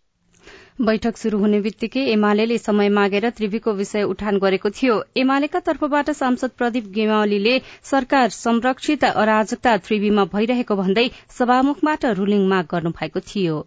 बैठक 0.78 1.16
शुरू 1.16 1.38
हुने 1.38 1.60
बित्तिकै 1.60 2.04
एमाले 2.12 2.58
समय 2.58 2.88
मागेर 2.88 3.28
त्रिवीको 3.30 3.72
विषय 3.72 4.02
उठान 4.04 4.38
गरेको 4.38 4.70
थियो। 4.70 4.94
एमालेका 5.16 5.60
तर्फबाट 5.60 6.10
सांसद 6.12 6.50
प्रदीप 6.58 6.86
गेवालीले 6.94 7.60
सरकार 7.84 8.28
संरक्षित 8.30 9.04
अराजकता 9.04 9.76
त्रिवीमा 9.86 10.24
भइरहेको 10.34 10.76
भन्दै 10.76 11.08
सभामुखबाट 11.38 12.06
रूलिङ 12.14 12.48
माग 12.48 12.66
गर्नु 12.70 12.90
भएको 12.90 13.20
थियो। 13.28 13.62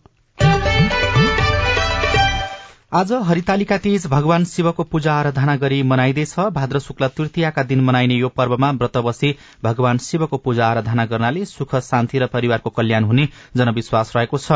आज 2.95 3.11
हरितालिका 3.27 3.77
तीज 3.77 4.05
भगवान 4.07 4.43
शिवको 4.45 4.83
पूजा 4.85 5.13
आराधना 5.13 5.55
गरी 5.57 5.81
मनाइँदैछ। 5.83 6.35
भाद्र 6.55 6.79
शुक्ल 6.79 7.07
तृतीयका 7.07 7.63
दिन 7.63 7.79
मनाइने 7.83 8.15
यो 8.15 8.27
पर्वमा 8.31 8.69
व्रत 8.73 8.97
बसी 9.05 9.33
भगवान 9.63 9.97
शिवको 9.97 10.37
पूजा 10.37 10.67
आराधना 10.67 11.05
गर्नाले 11.05 11.43
सुख 11.45 11.75
शान्ति 11.77 12.19
र 12.19 12.27
परिवारको 12.27 12.69
कल्याण 12.69 13.03
हुने 13.03 13.27
जनविश्वास 13.57 14.11
रहेको 14.15 14.37
छ। 14.37 14.51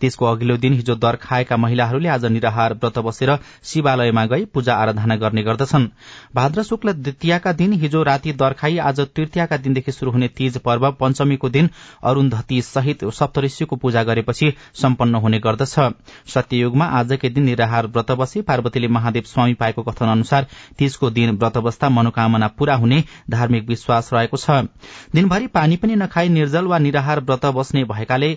त्यसको 0.00 0.26
अघिल्लो 0.26 0.56
दिन 0.56 0.72
हिजो 0.72 0.94
दर 0.96 1.16
खाएका 1.18 1.56
महिलाहरूले 1.56 2.08
आज 2.08 2.24
निराहार 2.26 2.74
व्रत 2.74 2.98
बसेर 3.00 3.36
शिवालयमा 3.64 4.24
गई 4.26 4.44
पूजा 4.50 4.74
आराधना 4.76 5.16
गर्ने 5.16 5.42
गर्दछन्। 5.42 5.86
भाद्र 6.34 6.62
शुक्ल 6.64 6.92
द्वितीयका 6.94 7.52
दिन 7.54 7.72
हिजो 7.76 8.02
राति 8.02 8.32
दर 8.34 8.52
खाई 8.54 8.78
आज 8.88 9.00
तृतीयका 9.00 9.56
दिनदेखि 9.58 9.92
शुरू 9.92 10.12
हुने 10.12 10.28
तीज 10.34 10.58
पर्व 10.66 10.90
पञ्चमीको 11.00 11.48
दिन 11.50 11.70
अरून्धती 12.04 12.60
सहित 12.64 13.04
सप्तऋषिको 13.14 13.76
पूजा 13.76 14.02
गरेपछि 14.02 14.52
सम्पन्न 14.82 15.14
हुने 15.22 15.38
गर्दछ। 15.38 15.78
सत्ययुगमा 16.34 16.90
आजकै 16.96 17.30
दिन 17.30 17.44
निराहार 17.44 17.74
निराहार 17.76 17.86
व्रत 17.92 18.10
बसी 18.18 18.40
पार्वतीले 18.42 18.88
महादेव 18.88 19.22
स्वामी 19.26 19.54
पाएको 19.54 19.82
कथन 19.82 20.06
अनुसार 20.08 20.46
तीजको 20.78 21.10
दिन 21.10 21.30
व्रत 21.36 21.58
बस्दा 21.58 21.88
मनोकामना 21.88 22.48
पूरा 22.56 22.74
हुने 22.76 23.02
धार्मिक 23.30 23.68
विश्वास 23.68 24.10
रहेको 24.12 24.36
छ। 24.36 24.64
दिनभरि 25.12 25.46
पानी 25.52 25.76
पनि 25.76 25.94
नखाई 25.96 26.28
निर्जल 26.28 26.64
वा 26.66 26.78
निराहार 26.78 27.20
व्रत 27.20 27.46
बस्ने 27.52 27.84
भएकाले 27.84 28.32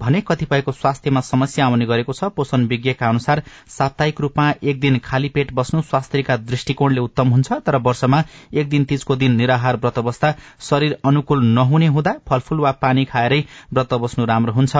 भने 0.00 0.20
कतिपयको 0.20 0.72
स्वास्थ्यमा 0.72 1.20
समस्या 1.22 1.66
आउने 1.66 1.86
गरेको 1.86 2.12
छ। 2.12 2.24
पोषण 2.36 2.66
विज्ञका 2.66 3.08
अनुसार 3.08 3.42
साप्ताहिक 3.68 4.20
रूपमा 4.20 4.50
एक 4.62 4.80
दिन 4.80 4.98
खाली 5.04 5.28
पेट 5.28 5.52
बस्नु 5.54 5.82
स्वास्थ्यका 5.82 6.36
दृष्टिकोणले 6.46 7.00
उत्तम 7.00 7.28
हुन्छ 7.30 7.52
तर 7.66 7.76
वर्षमा 7.82 8.22
एक 8.54 8.68
दिन 8.68 8.84
तीजको 8.84 9.16
दिन 9.16 9.36
निराहार 9.36 9.76
व्रत 9.76 9.98
बस्दा 10.00 10.34
शरीर 10.60 10.96
अनुकूल 11.04 11.44
नहुने 11.48 11.86
हुँदा 11.88 12.14
फलफूल 12.28 12.60
वा 12.60 12.72
पानी 12.82 13.04
खाएरै 13.06 13.40
व्रत 13.72 13.94
बस्नु 13.96 14.24
राम्रो 14.26 14.52
हुन्छ। 14.52 14.76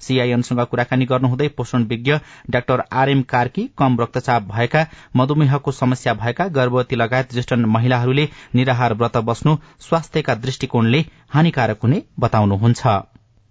सीआईएनसँग 0.00 0.60
कुराकानी 0.66 1.04
गर्नुहुँदै 1.06 1.48
पोषण 1.56 1.84
विज्ञ 1.86 2.18
डाक्टर 2.50 2.82
आरएम 2.94 3.22
कार्की 3.28 3.68
कम 3.78 4.00
रक्तचाप 4.00 4.48
भएका 4.48 4.86
मधुमेहको 5.16 5.72
समस्या 5.72 6.14
भएका 6.16 6.48
गर्भवती 6.50 6.96
लगायत 6.96 7.32
ज्येष्ठ 7.32 7.52
महिलाहरूले 7.68 8.28
निराहार 8.54 8.94
व्रत 8.94 9.16
बस्नु 9.24 9.56
स्वास्थ्यका 9.80 10.34
दृष्टिकोणले 10.36 11.04
हानिकारक 11.34 11.82
हुने 11.82 12.02
बताउनुहुन्छ। 12.20 12.86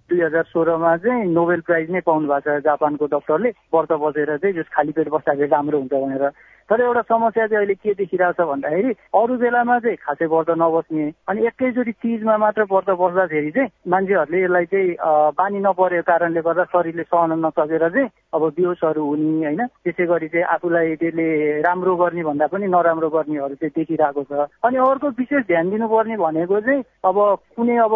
दुई 0.10 0.22
हजार 0.22 0.44
सोह्रमा 0.44 0.96
चाहिँ 0.98 1.26
नोबेल 1.34 1.62
प्राइज 1.66 1.92
नै 1.92 2.02
पाउनु 2.06 2.28
भएको 2.30 2.60
छ 2.60 2.64
जापानको 2.64 3.06
डक्टरले। 3.10 3.50
व्रत 3.74 3.92
बसेर 3.92 4.38
चाहिँ 4.38 4.56
जस 4.56 4.70
खाली 4.70 4.92
पेट 4.94 5.10
बस्दाखेरि 5.10 5.50
राम्रो 5.50 5.80
हुन्छ 5.80 5.94
भनेर 5.94 6.26
तर 6.70 6.82
एउटा 6.82 7.02
समस्या 7.10 7.46
चाहिँ 7.48 7.58
अहिले 7.58 7.74
के 7.78 7.94
देखिरहेको 7.94 8.44
छ 8.44 8.48
भन्दाखेरि 8.50 8.92
अरू 9.14 9.38
बेलामा 9.38 9.80
चाहिँ 9.80 9.98
खासै 10.02 10.26
व्रत 10.26 10.50
नबस्ने 10.58 11.06
अनि 11.30 11.46
एकैचोटि 11.48 11.92
चिजमा 12.02 12.38
मात्र 12.42 12.64
व्रत 12.72 12.90
बस्दाखेरि 13.02 13.52
चाहिँ 13.52 13.70
मान्छेहरूले 13.88 14.42
यसलाई 14.44 14.66
चाहिँ 14.74 14.96
बानी 15.38 15.60
नपरेको 15.62 16.08
कारणले 16.10 16.42
गर्दा 16.42 16.64
शरीरले 16.74 17.04
सहन 17.06 17.32
नसकेर 17.46 17.88
चाहिँ 17.90 18.10
अब 18.34 18.44
बेहोसहरू 18.58 19.04
हुने 19.06 19.46
होइन। 19.46 19.62
त्यसै 19.86 20.06
गरी 20.10 20.28
चाहिँ 20.28 20.46
आफूलाई 20.56 20.96
त्यसले 21.02 21.28
राम्रो 21.62 21.96
गर्ने 22.02 22.24
भन्दा 22.26 22.48
पनि 22.50 22.68
नराम्रो 22.68 23.10
गर्नेहरू 23.14 23.56
चाहिँ 23.62 23.72
देखिरहेको 23.78 24.24
छ। 24.26 24.50
अनि 24.66 24.78
अर्को 24.82 25.08
विशेष 25.22 25.44
ध्यान 25.46 25.70
दिनुपर्ने 25.70 26.18
भनेको 26.18 26.60
चाहिँ 26.66 26.84
अब 27.06 27.18
कुनै 27.56 27.78
अब 27.86 27.94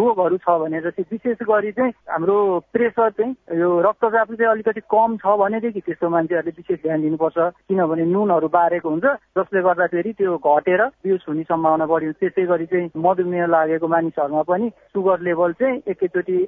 रोगहरू 0.00 0.36
छ 0.40 0.48
भनेर 0.64 0.90
चाहिँ 0.90 1.06
विशेष 1.12 1.44
गरी 1.44 1.72
चाहिँ 1.76 1.92
हाम्रो 2.08 2.36
प्रेसर 2.72 3.10
चाहिँ 3.20 3.60
यो 3.60 3.68
रक्तचाप 3.86 4.32
चाहिँ 4.32 4.50
अलिकति 4.50 4.80
कम 4.88 5.16
छ 5.20 5.36
भनेदेखि 5.44 5.80
त्यस्तो 5.86 6.08
मान्छेहरूले 6.08 6.56
विशेष 6.56 6.82
ध्यान 6.82 7.00
दिनुपर्छ। 7.02 7.38
किनभने 7.68 7.97
भने 7.98 8.12
नुनहरू 8.12 8.48
बारेको 8.48 8.88
हुन्छ 8.88 9.04
जसले 9.38 9.62
गर्दाखेरि 9.62 10.12
त्यो 10.14 10.36
घटेर 10.38 10.82
बिउस 11.02 11.24
हुने 11.28 11.42
सम्भावना 11.42 11.86
बढी 11.86 12.06
हुन्छ 12.06 12.18
त्यसै 12.18 12.46
गरी 12.46 12.66
चाहिँ 12.66 12.90
मधुमेह 12.96 13.46
लागेको 13.46 13.88
मानिसहरूमा 13.88 14.42
पनि 14.48 14.68
सुगर 14.94 15.20
लेभल 15.20 15.52
चाहिँ 15.58 15.82
एकैचोटि 15.88 16.38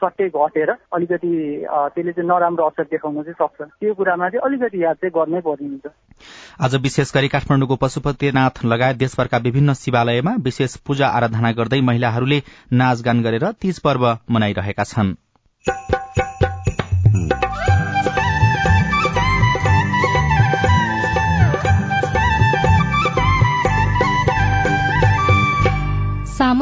सट्टै 0.00 0.28
घटेर 0.28 0.70
अलिकति 0.70 1.32
त्यसले 1.94 2.12
चाहिँ 2.12 2.28
नराम्रो 2.28 2.66
असर 2.66 2.84
देखाउन 2.90 3.22
चाहिँ 3.22 3.34
सक्छ। 3.34 3.68
त्यो 3.80 3.94
कुरामा 3.94 4.28
चाहिँ 4.28 4.44
अलिकति 4.44 4.82
याद 4.84 4.96
चाहिँ 4.96 5.12
गर्नै 5.14 5.40
पर्ने 5.40 5.68
हुन्छ। 5.68 5.92
आज 6.60 6.74
विशेष 6.82 7.14
गरी 7.14 7.28
काठमाडौँको 7.28 7.76
पशुपतिनाथ 7.76 8.64
लगायत 8.64 8.96
देशभरका 8.96 9.38
विभिन्न 9.38 9.74
शिवालयमा 9.74 10.34
विशेष 10.44 10.76
पूजा 10.86 11.08
आराधना 11.08 11.52
गर्दै 11.52 11.80
महिलाहरूले 11.80 12.42
नाचगान 12.72 13.22
गरेर 13.22 13.50
तीज 13.60 13.80
पर्व 13.80 14.06
मनाइरहेका 14.30 14.84
छन्। 14.84 15.14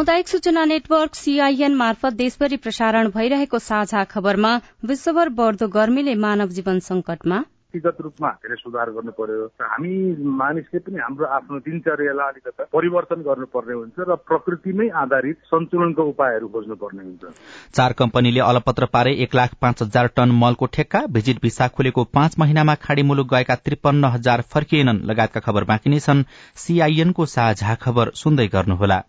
सामुदायिक 0.03 0.29
सूचना 0.29 0.65
नेटवर्क 0.65 1.15
सीआईएन 1.15 1.75
मार्फत 1.75 2.13
देशभरि 2.15 2.57
प्रसारण 2.57 3.09
भइरहेको 3.09 3.59
साझा 3.59 4.03
खबरमा 4.05 4.51
विश्वभर 4.85 5.29
बढ्दो 5.39 5.69
गर्मीले 5.75 6.15
मानव 6.19 6.49
जीवन 6.57 6.79
संकटमा 6.83 7.37
व्यक्तिगत 7.39 8.01
रूपमा 8.03 8.31
धेरै 8.43 8.57
सुधार 8.57 8.91
गर्नु 8.91 9.13
पर्यो 9.19 9.47
हामी 9.63 9.93
मानिसले 10.41 10.79
पनि 10.79 10.99
हाम्रो 11.03 11.27
आफ्नो 11.37 11.59
दिनचर्यालाई 11.69 12.33
अलिकति 12.33 12.65
परिवर्तन 12.73 13.23
गर्नुपर्ने 13.29 13.75
हुन्छ 13.75 14.09
र 14.09 14.17
प्रकृतिमै 14.27 14.89
आधारित 15.05 15.39
सन्तुलनको 15.53 16.09
उपायहरू 16.11 16.49
खोज्नुपर्ने 16.57 17.03
हुन्छ। 17.03 17.33
चार 17.79 17.93
कम्पनीले 18.03 18.41
अलपत्र 18.49 18.91
पारे 18.93 19.15
एक 19.23 19.35
लाख 19.35 19.55
पाँच 19.63 19.83
हजार 19.83 20.11
टन 20.17 20.37
मलको 20.43 20.67
ठेक्का 20.75 21.07
भिजिट 21.15 21.43
भिसा 21.43 21.69
खुलेको 21.79 22.05
पाँच 22.19 22.39
महिनामा 22.39 22.75
खाड़ी 22.83 23.03
मुलुक 23.13 23.33
गएका 23.35 23.61
त्रिपन्न 23.65 24.13
हजार 24.19 24.43
फर्किएनन् 24.53 25.03
लगायतका 25.11 25.47
खबर 25.47 25.71
बाँकी 25.73 25.91
नै 25.91 26.01
छन्। 26.01 26.29
सीआईएनको 26.59 27.27
साझा 27.39 27.75
खबर 27.87 28.11
सुन्दै 28.19 28.49
गर्नुहोला। 28.53 29.03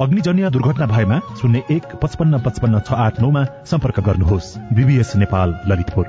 अग्निजन्य 0.00 0.50
दुर्घटना 0.50 0.86
भएमा 0.86 1.20
शून्य 1.40 1.62
एक 1.70 1.82
पचपन्न 2.02 2.42
पचपन्न 2.42 2.80
छ 2.80 2.92
आठ 2.92 3.20
नौमा 3.20 3.44
सम्पर्क 3.44 4.00
गर्नुहोस्। 4.00 4.58
बिबिएस 4.72 5.16
नेपाल 5.16 5.60
ललितपुर। 5.68 6.06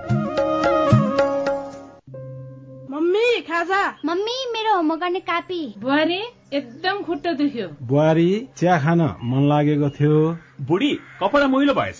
मम्मी 2.92 3.42
खाजा। 3.42 3.98
मम्मी 4.06 4.46
मेरो 4.54 4.76
होमवर्क 4.76 5.02
गर्ने 5.02 5.20
कापी। 5.20 5.76
बुहारी 5.78 6.22
एकदम 6.54 7.04
खुट्टा 7.04 7.34
दुख्यो। 7.34 7.68
बुहारी 7.82 8.48
चिया 8.58 8.80
खान 8.80 9.02
मन 9.02 9.50
लागेको 9.50 9.90
थियो। 9.90 10.38
बुढी 10.62 11.00
कपडा 11.24 11.48
मैलो 11.48 11.74
भएछ। 11.74 12.00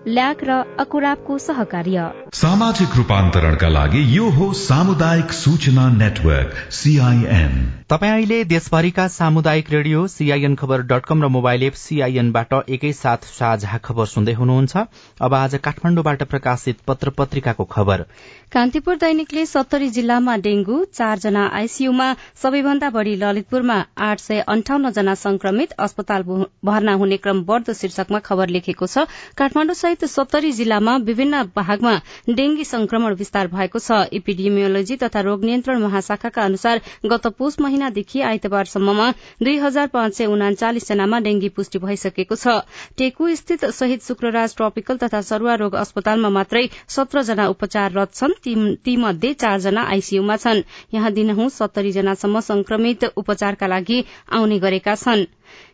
ल्याक 0.00 0.44
र 0.44 0.50
अकुराबको 0.80 1.36
सहकार्य। 1.38 2.04
सामाजिक 2.34 2.96
रूपान्तरणका 2.96 3.68
लागि 3.68 4.00
यो 4.16 4.28
हो 4.32 4.52
सामुदायिक 4.56 5.32
सूचना 5.32 5.88
नेटवर्क 5.92 6.54
सीआईएन 6.72 7.52
तपाईँ 7.90 8.12
अहिले 8.12 8.38
देशभरिका 8.44 9.06
सामुदायिक 9.10 9.70
radio 9.70 10.06
CIN 10.06 10.54
Khabar 10.56 10.82
dot 10.88 11.04
com 11.04 11.24
र 11.24 11.28
मोबाइल 11.28 11.62
एप 11.62 11.74
सीआईएनबाट 11.76 12.52
एकैसाथ 12.70 13.28
साझा 13.28 13.78
खबर 13.84 14.06
सुन्दै 14.06 14.32
हुनुहुन्छ। 14.32 14.76
अब 15.20 15.34
आज 15.34 15.54
काठमाडौँबाट 15.64 16.22
प्रकाशित 16.24 16.80
पत्र 16.86 17.10
पत्रिकाको 17.18 17.64
खबर। 17.66 18.04
कान्तिपुर 18.52 18.96
दैनिकले 18.96 19.44
सत्तरी 19.46 19.88
जिल्लामा 19.90 20.36
डेंगू 20.38 20.84
चारजना 20.94 21.44
आईसीयूमा 21.52 22.08
सबैभन्दा 22.42 22.90
बढ़ी 22.90 23.14
ललितपुरमा 23.16 23.78
आठ 24.00 24.20
सय 24.20 24.40
अन्ठाउन्न 24.48 24.90
जना 24.92 25.14
संक्रमित 25.16 25.72
अस्पताल 25.80 26.22
भर्ना 26.64 26.94
हुने 26.94 27.16
क्रम 27.18 27.44
बढ़दो 27.44 27.72
शीर्षकमा 27.74 28.18
खबर 28.24 28.48
लेखेको 28.48 28.86
छ। 28.86 29.06
काठमाडौँ 29.36 29.74
सहित 29.90 30.04
सत्तरी 30.06 30.50
जिल्लामा 30.52 30.96
विभिन्न 31.02 31.42
भागमा 31.56 31.94
डेंगी 32.30 32.64
संक्रमण 32.64 33.14
विस्तार 33.14 33.46
भएको 33.50 33.78
छ। 33.78 34.06
इपिडिमियोलोजी 34.14 34.96
तथा 34.96 35.20
रोग 35.20 35.44
नियन्त्रण 35.44 35.78
महाशाखाका 35.82 36.42
अनुसार 36.42 36.80
गत 37.04 37.26
पुष 37.34 37.56
महिनादेखि 37.60 38.20
आइतबारसम्ममा 38.22 39.10
दुई 39.42 39.56
हजार 39.58 39.86
पाँच 39.90 40.14
सय 40.14 40.26
उनाचालिस 40.26 40.88
जनामा 40.88 41.18
डेंगी 41.20 41.48
पुष्टि 41.50 41.78
भइसकेको 41.82 42.36
छ। 42.36 42.54
टेकु 42.98 43.34
स्थित 43.34 43.64
शहीद 43.72 44.00
शुक्रराज 44.00 44.54
ट्रपिकल 44.56 45.02
तथा 45.02 45.20
सरूवा 45.26 45.54
रोग 45.58 45.74
अस्पतालमा 45.82 46.30
मात्रै 46.38 46.64
सत्र 46.88 47.22
जना 47.26 47.48
उपचाररत 47.48 48.14
छन्। 48.14 48.38
तीमध्ये 48.86 49.34
चारजना 49.34 49.82
आईसीयूमा 49.90 50.36
छन्। 50.36 50.62
यहाँ 50.94 51.12
दिनहुँ 51.12 51.48
सत्तरी 51.50 51.92
जनासम्म 51.92 52.40
संक्रमित 52.46 53.10
उपचारका 53.16 53.66
लागि 53.66 54.04
आउने 54.30 54.58
गरेका 54.60 54.94
छन्। 54.96 55.26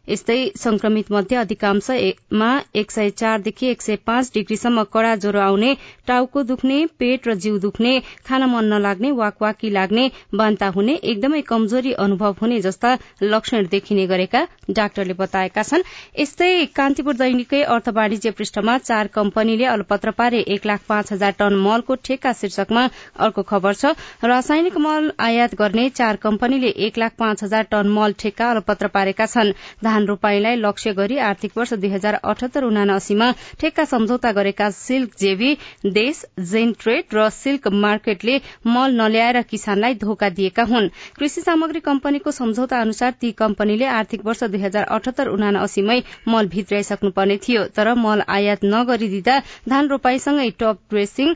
यस्तै 0.09 0.39
संक्रमित 0.57 1.11
मध्ये 1.13 1.37
अधिकांशमा 1.37 2.49
एक 2.81 2.91
सय 2.91 3.09
चारदेखि 3.11 3.67
एक 3.67 3.81
सय 3.83 3.97
पाँच 4.07 4.31
डिग्रीसम्म 4.35 4.83
कड़ा 4.93 5.15
ज्वरो 5.17 5.41
आउने 5.41 5.73
टाउको 6.07 6.43
दुख्ने 6.51 6.77
पेट 6.99 7.27
र 7.29 7.35
जिउ 7.45 7.59
दुख्ने 7.59 7.95
खान 8.29 8.45
मन 8.51 8.65
नलाग्ने 8.73 9.11
वाकवाकी 9.21 9.71
लाग्ने 9.71 10.05
बान्ता 10.35 10.69
हुने 10.77 10.95
एकदमै 11.13 11.41
कमजोरी 11.49 11.93
अनुभव 12.05 12.37
हुने 12.43 12.61
जस्ता 12.61 12.93
लक्षण 13.23 13.67
देखिने 13.73 14.07
गरेका 14.07 14.47
डाक्टरले 14.71 15.15
बताएका 15.15 15.63
छन्। 15.63 15.83
यस्तै 16.21 16.53
कान्तिपुर 16.77 17.15
दैनिकै 17.17 17.63
अर्थ 17.65 17.89
वाणिज्य 17.99 18.31
पृष्ठमा 18.39 18.79
चार 18.81 19.07
कम्पनीले 19.19 19.67
अलपत्र 19.67 20.11
पारे 20.21 20.45
एक 20.55 20.67
लाख 20.67 20.87
पाँच 20.89 21.13
हजार 21.13 21.35
टन 21.39 21.59
मलको 21.67 21.95
ठेक्का 22.05 22.33
शीर्षकमा 22.35 22.87
अर्को 23.19 23.43
खबर 23.43 23.75
छ। 23.75 23.95
रासायनिक 24.25 24.77
मल 24.79 25.11
आयात 25.21 25.55
गर्ने 25.57 25.89
चार 25.99 26.23
कम्पनीले 26.23 26.73
एक 26.87 26.99
लाख 26.99 27.19
पाँच 27.19 27.45
हजार 27.45 27.69
टन 27.71 27.89
मल 27.91 28.19
ठेक्का 28.21 28.51
अलपत्र 28.51 28.95
पारेका 28.95 29.27
छन्। 29.27 29.53
धान 29.85 30.07
रोपाईँलाई 30.07 30.57
लक्ष्य 30.57 30.93
गरी 30.95 31.19
आर्थिक 31.29 31.57
वर्ष 31.59 31.73
दुई 31.75 31.89
हजार 31.91 32.15
अठहत्तर 32.25 32.65
उनासीमा 32.65 33.31
ठेक्का 33.61 33.85
सम्झौता 33.85 34.33
गरेका 34.33 34.69
सिल्क 34.79 35.15
जेवी 35.21 35.57
देश 35.97 36.25
जेन 36.53 36.73
ट्रेड 36.83 37.15
र 37.15 37.29
सिल्क 37.33 37.69
मार्केटले 37.85 38.39
मल 38.69 38.97
नल्याएर 39.01 39.41
किसानलाई 39.51 39.95
धोका 40.05 40.29
दिएका 40.39 40.63
हुन्। 40.73 40.89
कृषि 41.19 41.41
सामग्री 41.41 41.81
कम्पनीको 41.89 42.31
सम्झौता 42.41 42.81
अनुसार 42.81 43.13
ती 43.21 43.31
कम्पनीले 43.39 43.87
आर्थिक 43.95 44.25
वर्ष 44.27 44.45
दुई 44.45 44.61
हजार 44.61 44.85
अठहत्तर 44.99 45.29
उनासीमै 45.29 46.01
मल 46.29 46.49
भित्राइसक्नुपर्ने 46.57 47.37
थियो 47.49 47.65
तर 47.77 47.95
मल 48.07 48.23
आयात 48.39 48.65
नगरिदिँदा 48.65 49.39
धान 49.69 49.89
रोपाईसँगै 49.89 50.51
टप 50.61 50.79
ड्रेसिङ 50.91 51.35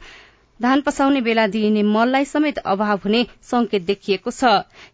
धान 0.61 0.81
पसाउने 0.81 1.21
बेला 1.21 1.47
दिइने 1.47 1.83
मललाई 1.83 2.25
समेत 2.25 2.59
अभाव 2.61 2.99
हुने 3.05 3.25
संकेत 3.43 3.83
देखिएको 3.83 4.31
छ। 4.31 4.45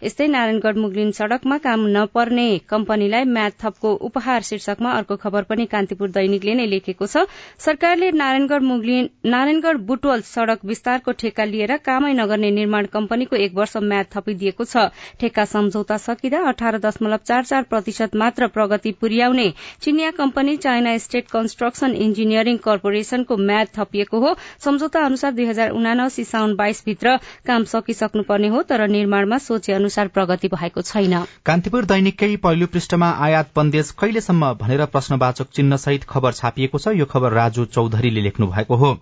यस्तै 0.02 0.26
नारायणगढ़ 0.26 0.76
मुगलिन 0.78 1.10
सड़कमा 1.12 1.56
काम 1.58 1.86
नपर्ने 1.96 2.46
कम्पनीलाई 2.68 3.24
म्याथ 3.26 3.50
थपको 3.62 3.94
उपहार 4.08 4.42
शीर्षकमा 4.48 4.90
अर्को 4.92 5.16
खबर 5.16 5.42
पनि 5.42 5.66
कान्तिपुर 5.66 6.10
दैनिकले 6.10 6.54
नै 6.54 6.66
लेखेको 6.66 7.06
छ। 7.06 7.24
सरकारले 7.58 8.10
नारायणगढ़ 8.12 8.62
मुगलिन 8.62 9.08
नारायणगढ़ 9.26 9.76
बुटवल 9.88 10.20
सड़क 10.24 10.64
विस्तारको 10.64 11.12
ठेक्का 11.18 11.44
लिएर 11.46 11.76
कामै 11.82 12.12
नगर्ने 12.14 12.50
निर्माण 12.60 12.86
कम्पनीको 12.94 13.36
एक 13.36 13.58
वर्ष 13.58 13.76
म्याद 13.82 14.06
थपिदिएको 14.14 14.64
छ। 14.66 14.86
ठेक्का 15.18 15.44
सम्झौता 15.46 15.96
सकिँदा 15.98 16.44
अठार 16.48 16.78
दशमलव 16.86 17.26
चार 17.26 17.44
चार 17.44 17.62
प्रतिशत 17.74 18.16
मात्र 18.16 18.46
प्रगति 18.54 18.92
पुर्याउने 19.00 19.48
चिनिया 19.82 20.10
company 20.14 20.56
China 20.62 20.96
State 21.00 21.28
Construction 21.34 21.98
Engineering 22.06 22.56
कर्पोरेशनको 22.62 23.36
म्याद 23.42 23.74
थपिएको 23.76 24.20
हो। 24.20 24.34
सम्झौता 24.64 25.04
अनुसार 25.04 25.32
हजार 25.56 25.70
उनासी 25.72 26.24
साउन 26.26 26.54
बाइस 26.56 26.82
भित्र 26.86 27.16
काम 27.46 27.64
सकिसक्नुपर्ने 27.66 28.48
हो 28.48 28.62
तर 28.64 28.86
निर्माणमा 28.88 29.38
सोचे 29.40 29.72
अनुसार 29.72 30.08
प्रगति 30.08 30.48
भएको 30.48 30.82
छैन। 30.82 31.14
कान्तिपुर 31.46 31.84
दैनिककै 31.86 32.34
पहिलो 32.36 32.66
पृष्ठमा 32.66 33.10
आयात 33.24 33.50
बन्देज 33.56 33.90
कहिलेसम्म 34.00 34.52
भनेर 34.60 34.84
प्रश्नवाचक 34.86 35.48
चिन्ह 35.54 35.76
सहित 35.78 36.04
खबर 36.04 36.32
छापिएको 36.34 36.78
छ 36.78 36.94
यो 36.94 37.04
खबर 37.06 37.32
राजु 37.32 37.64
चौधरीले 37.66 38.20
लेख्नु 38.20 38.46
भएको 38.46 38.76
हो। 38.76 38.92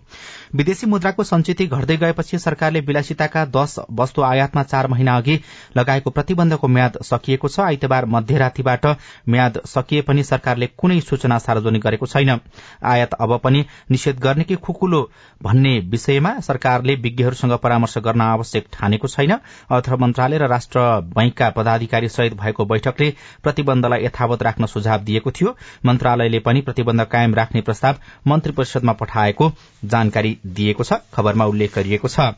विदेशी 0.54 0.86
मुद्राको 0.86 1.24
संचिति 1.24 1.66
घट्दै 1.66 1.96
गएपछि 1.96 2.38
सरकारले 2.38 2.80
विलासिताका 2.82 3.44
दश 3.50 3.76
वस्तु 3.92 4.22
आयातमा 4.22 4.62
चार 4.64 4.88
महिना 4.88 5.16
अघि 5.16 5.38
लगाएको 5.76 6.10
प्रतिबन्धको 6.10 6.68
म्याद 6.68 6.98
सकिएको 7.02 7.48
छ। 7.48 7.60
आइतबार 7.60 8.06
मध्यरातीबाट 8.06 8.86
म्याद 9.28 9.60
सकिए 9.66 10.02
पनि 10.02 10.22
सरकारले 10.24 10.66
कुनै 10.78 11.00
सूचना 11.02 11.38
सार्वजनिक 11.40 11.82
गरेको 11.82 12.06
छैन। 12.06 12.38
आयात 12.84 13.14
अब 13.20 13.38
पनि 13.44 13.64
निषेध 13.90 14.20
गर्ने 14.20 14.44
कि 14.44 14.54
खुकुलो 14.56 15.00
भन्ने 15.40 15.78
विषयमा 15.90 16.38
सरकारले 16.44 16.94
विज्ञहरूसँग 17.04 17.52
परामर्श 17.58 17.98
गर्न 17.98 18.20
आवश्यक 18.22 18.66
ठानेको 18.72 19.08
छैन। 19.08 19.32
अर्थ 19.70 19.88
मन्त्रालय 20.00 20.38
र 20.38 20.48
राष्ट्र 20.48 20.80
बैंकका 21.14 21.50
पदाधिकारी 21.50 22.08
सहित 22.08 22.34
भएको 22.34 22.64
बैठकले 22.66 23.12
प्रतिबन्धलाई 23.42 24.04
यथावत 24.04 24.42
राख्न 24.42 24.66
सुझाव 24.66 25.00
दिएको 25.02 25.30
थियो। 25.30 25.56
मन्त्रालयले 25.86 26.38
पनि 26.40 26.60
प्रतिबन्ध 26.60 27.04
कायम 27.12 27.34
राख्ने 27.34 27.60
प्रस्ताव 27.60 27.94
मन्त्री 28.26 28.52
परिषदमा 28.52 28.92
पठाएको 28.94 29.52
जानकारी 29.86 30.36
दिएको 30.46 30.84
छ 30.84 31.00
खबरमा 31.14 31.44
उल्लेख 31.46 31.74
गरिएको 31.74 32.08
छ 32.08 32.32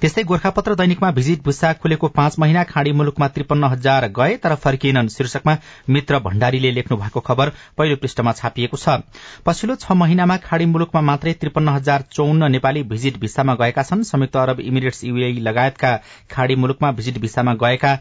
त्यस्तै 0.00 0.22
गोर्खापत्र 0.24 0.74
दैनिकमा 0.74 1.10
भिजिट 1.12 1.44
भिसा 1.44 1.72
खुलेको 1.82 2.08
पाँच 2.16 2.38
महिना 2.38 2.64
खाड़ी 2.64 2.92
मुलुकमा 2.92 3.28
त्रिपन्न 3.28 3.64
हजार 3.72 4.08
गए 4.18 4.36
तर 4.36 4.54
फर्किएनन् 4.56 5.08
शीर्षकमा 5.08 5.56
मित्र 5.90 6.18
भण्डारीले 6.20 6.70
लेख्नु 6.70 6.96
भएको 6.96 7.20
खबर 7.20 7.52
पहिलो 7.78 7.96
पृष्ठमा 7.96 8.32
छापिएको 8.32 8.76
छ। 8.76 8.98
पछिल्लो 9.46 9.76
छ 9.76 9.92
महिनामा 10.02 10.36
खाड़ी 10.46 10.66
मुलुकमा 10.66 11.00
मात्रै 11.02 11.32
त्रिपन्न 11.40 11.68
हजार 11.68 12.04
चौन्न 12.12 12.50
नेपाली 12.52 12.82
भिजिट 12.92 13.20
भिसामा 13.20 13.54
गएका 13.54 13.82
छन्। 13.82 14.02
संयुक्त 14.04 14.36
अरब 14.36 14.60
इमिरेट्स 14.60 15.04
युए 15.04 15.32
लगायतका 15.40 15.96
खाड़ी 16.30 16.56
मुलुकमा 16.56 16.90
भिजिट 16.92 17.18
भिसामा 17.20 17.54
गएका 17.62 17.92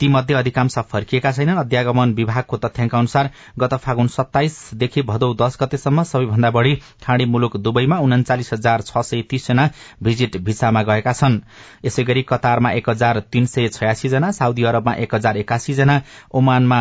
तीमध्ये 0.00 0.36
अधिकांश 0.36 0.78
फर्किएका 0.90 1.32
छैनन्। 1.32 1.58
अध्यागमन 1.58 2.12
विभागको 2.14 2.56
तथ्याङ्क 2.56 2.94
अनुसार 2.94 3.30
गत 3.58 3.74
फागुन 3.84 4.08
सत्ताइसदेखि 4.08 5.02
भदौ 5.02 5.32
दश 5.34 5.56
गतेसम्म 5.60 6.02
सबैभन्दा 6.04 6.50
बढ़ी 6.50 6.74
खाड़ी 7.04 7.24
मुलुक 7.26 7.56
दुवैमा 7.58 7.98
उन्चालिस 7.98 8.52
हजार 8.52 8.82
छ 8.82 9.02
सय 9.02 9.22
तीसजना 9.30 9.68
भिजिट 10.02 10.36
भिसामा 10.40 10.82
गएका 10.82 11.12
छन्। 11.12 11.40
यसै 11.84 12.04
गरी 12.04 12.22
कतारमा 12.28 12.70
एक 12.72 12.90
हजार 12.90 13.20
तीन 13.32 13.46
सय 13.46 13.68
छयासी 13.68 14.08
जना 14.08 14.30
साउदी 14.32 14.62
अरबमा 14.64 14.94
एक 15.04 15.14
हजार 15.14 15.36
एकासी 15.36 15.74
जना 15.74 16.00
ओमानमा 16.32 16.80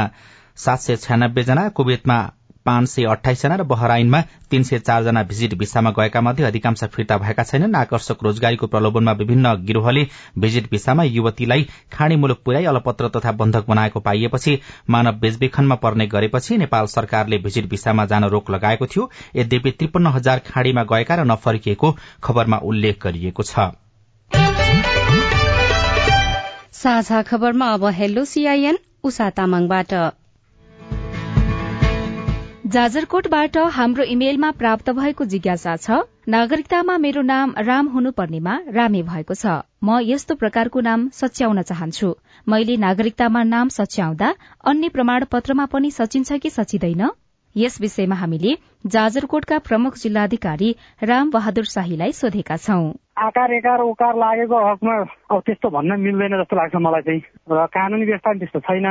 सात 0.57 0.79
सय 0.79 0.95
छयानब्बे 0.97 1.43
जना 1.43 1.67
कुवेतमा 1.69 2.17
पाँच 2.67 2.89
सय 2.89 3.03
अठाइसजना 3.07 3.55
र 3.55 3.63
बहराइनमा 3.65 4.21
तीन 4.51 4.63
सय 4.63 4.79
चारजना 4.79 5.23
भिजिट 5.23 5.53
भिसामा 5.57 5.91
गएका 5.91 6.21
मध्ये 6.21 6.45
अधिकांश 6.45 6.83
फिर्ता 6.85 7.17
भएका 7.17 7.43
छैनन्। 7.43 7.75
आकर्षक 7.77 8.23
रोजगारीको 8.23 8.67
प्रलोभनमा 8.67 9.11
विभिन्न 9.13 9.53
गिरोहले 9.65 10.05
भिजिट 10.37 10.69
भिसामा 10.71 11.03
युवतीलाई 11.05 11.67
खाँडी 11.93 12.15
मुलुक 12.15 12.41
पुर्याई 12.45 12.65
अलपत्र 12.65 13.09
तथा 13.15 13.31
बन्धक 13.39 13.65
बनाएको 13.67 13.99
पाइएपछि 13.99 14.57
मानव 14.89 15.19
बेचबेखनमा 15.19 15.75
पर्ने 15.77 16.07
गरेपछि 16.07 16.57
नेपाल 16.57 16.85
सरकारले 16.87 17.37
भिजिट 17.39 17.69
भिसामा 17.69 18.05
जान 18.05 18.23
रोक 18.27 18.49
लगाएको 18.51 18.85
थियो। 18.87 19.09
यद्यपि 19.35 19.71
त्रिपन्न 19.71 20.07
हजार 20.15 20.39
खाँडीमा 20.47 20.83
गएका 20.91 21.15
र 21.15 21.25
नफर्किएको 21.25 21.95
खबरमा 22.23 22.57
उल्लेख 22.63 23.03
गरिएको 23.03 23.43
छ। 23.43 23.71
साझा 26.77 27.21
खबरमा 27.23 27.67
अब 27.73 27.85
हेलो 27.93 28.23
सीआईएन 28.25 28.77
उषा 29.03 29.29
तामाङबाट। 29.37 29.93
जाजरकोटबाट 32.67 33.57
हाम्रो 33.73 34.03
इमेलमा 34.03 34.47
प्राप्त 34.51 34.89
भएको 34.95 35.25
जिज्ञासा 35.25 35.75
छ 35.75 35.99
नागरिकतामा 36.27 36.95
मेरो 37.03 37.21
नाम 37.21 37.53
राम 37.59 37.87
हुनुपर्नेमा 37.87 38.55
रामे 38.69 39.03
भएको 39.03 39.33
छ। 39.33 39.53
म 39.83 39.99
यस्तो 40.03 40.35
प्रकारको 40.35 40.81
नाम 40.87 41.05
सच्याउन 41.19 41.61
चाहन्छु। 41.61 42.09
मैले 42.47 42.75
नागरिकतामा 42.77 43.43
नाम 43.53 43.71
सच्याउँदा 43.77 44.33
अन्य 44.71 44.89
प्रमाण 44.89 45.25
पत्रमा 45.31 45.65
पनि 45.65 45.91
सचिन्छ 45.91 46.39
कि 46.43 46.49
सचिँदैन? 46.49 47.07
यस 47.55 47.79
विषयमा 47.81 48.15
हामीले 48.15 48.57
जाजरकोटका 48.87 49.57
प्रमुख 49.67 49.93
जिल्लाधिकारी 49.97 50.69
राम 51.03 51.31
बहादुर 51.31 51.65
शाहीलाई 51.65 52.11
सोधेका 52.13 52.57
छौं। 52.57 52.85
आकार 53.17 53.53
एकार 53.53 53.79
उकार 53.81 54.15
लागेको 54.15 54.57
हकमा 54.61 54.95
अब 55.33 55.39
त्यस्तो 55.45 55.69
भन्न 55.73 55.99
मिल्दैन 55.99 56.37
जस्तो 56.37 56.55
लाग्छ 56.55 56.75
मलाई 56.77 57.01
चाहिँ। 57.01 57.21
र 57.49 57.65
कानुनी 57.73 58.05
व्यवस्था 58.05 58.29
पनि 58.29 58.39
त्यस्तो 58.39 58.59
छैन। 58.61 58.87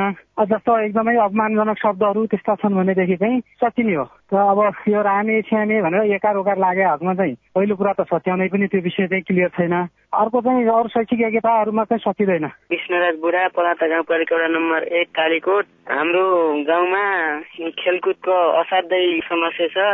जस्तो 0.50 0.72
एकदमै 0.84 1.14
अपमानजनक 1.16 1.78
शब्दहरू 1.78 2.26
त्यस्ता 2.26 2.54
छन् 2.58 2.74
भनेदेखि 2.74 3.16
चाहिँ 3.22 3.40
सकिने 3.62 3.94
हो। 3.94 4.04
र 4.34 4.36
अब 4.36 4.58
यो 4.90 5.00
रामे 5.02 5.40
छ्यामे 5.46 5.78
भनेर 5.82 6.10
एकार 6.18 6.36
उकार 6.42 6.58
लागे 6.58 6.84
हकमा 6.90 7.14
चाहिँ 7.14 7.34
पहिलो 7.54 7.74
कुरा 7.78 7.92
त 7.94 8.02
सच्याउने 8.10 8.50
पनि 8.50 8.66
त्यो 8.66 8.80
विषय 8.82 9.06
चाहिँ 9.06 9.22
क्लियर 9.22 9.50
छैन। 9.54 9.74
अर्को 10.10 10.40
चाहिँ 10.42 10.66
अरू 10.74 10.88
शैक्षिक 10.90 11.20
योग्यताहरूमा 11.22 11.84
चाहिँ 11.86 12.02
सकिँदैन। 12.02 12.46
विष्णुराज 12.74 13.14
बुढा 13.22 13.46
पलाता 13.54 13.86
गाउँपालिका 13.86 14.36
वडा 14.36 14.48
नम्बर 14.58 14.82
एक 14.90 15.08
कालीकोट। 15.14 15.64
हाम्रो 15.86 16.26
गाउँमा 16.66 17.04
खेलकुदको 17.78 18.34
असाध्यै 18.60 19.20
समस्या 19.30 19.66
छ। 19.70 19.85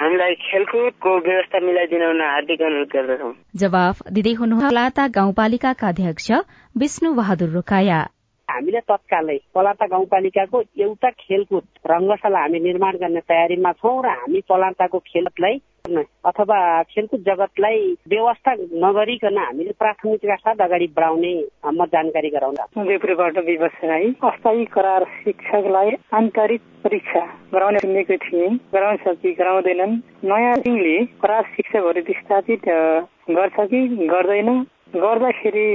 हामीलाई 0.00 0.34
खेलकुदको 0.34 1.10
व्यवस्था 1.18 1.60
मिलाइदिन 1.60 2.02
हार्दिक 2.02 2.62
अनुरोध 2.62 2.88
गर्दछौ। 2.88 3.32
जवाफ 3.56 4.02
दिँदै 4.12 4.32
हुनुहुन्छ 4.32 4.98
गाउँपालिकाका 5.10 5.88
अध्यक्ष 5.88 6.30
विष्णु 6.76 7.14
बहादुर 7.14 7.48
रोकाया। 7.48 7.98
हामीले 8.48 8.80
तत्कालै 8.80 9.38
पलाता 9.54 9.86
गाउँपालिकाको 9.86 10.62
एउटा 10.78 11.10
खेलकुद 11.10 11.64
रङ्गशाला 11.86 12.38
हामी 12.38 12.58
निर्माण 12.58 12.96
गर्ने 12.96 13.20
तयारीमा 13.20 13.72
छौँ 13.72 14.02
र 14.02 14.08
हामी 14.08 14.40
पलाताको 14.48 14.98
खेललाई 14.98 15.54
अथवा 15.96 16.82
खेलकुद 16.82 17.20
जगतलाई 17.20 17.96
व्यवस्था 18.08 18.52
नगरिकन 18.84 19.38
हामीले 19.38 19.72
प्राथमिकता 19.78 20.36
साथ 20.36 20.64
अगाडि 20.64 20.86
बढाउने 20.96 21.32
म 21.66 21.84
जानकारी 21.86 22.28
गराउँदा। 22.28 22.66
देब्रेबाट 22.78 23.38
विवश 23.38 23.80
राई 23.84 24.14
अस्थायी 24.24 24.64
करार 24.64 25.04
शिक्षकलाई 25.24 25.90
आन्तरिक 26.14 26.60
परीक्षा 26.84 27.20
गराउने 27.54 27.78
सुनेको 27.78 28.16
थिएँ। 28.16 28.48
गराउन 28.74 28.96
सकि 28.96 29.32
गराउँदैनन्। 29.32 30.00
नयाँ 30.24 30.54
सिंहले 30.54 30.96
करार 31.22 31.42
शिक्षकहरू 31.56 32.00
विस्थापित 32.00 32.68
गर्छ 33.30 33.56
कि 33.60 33.86
गर्दैन? 34.06 34.66
गर्दाखेरि 34.94 35.68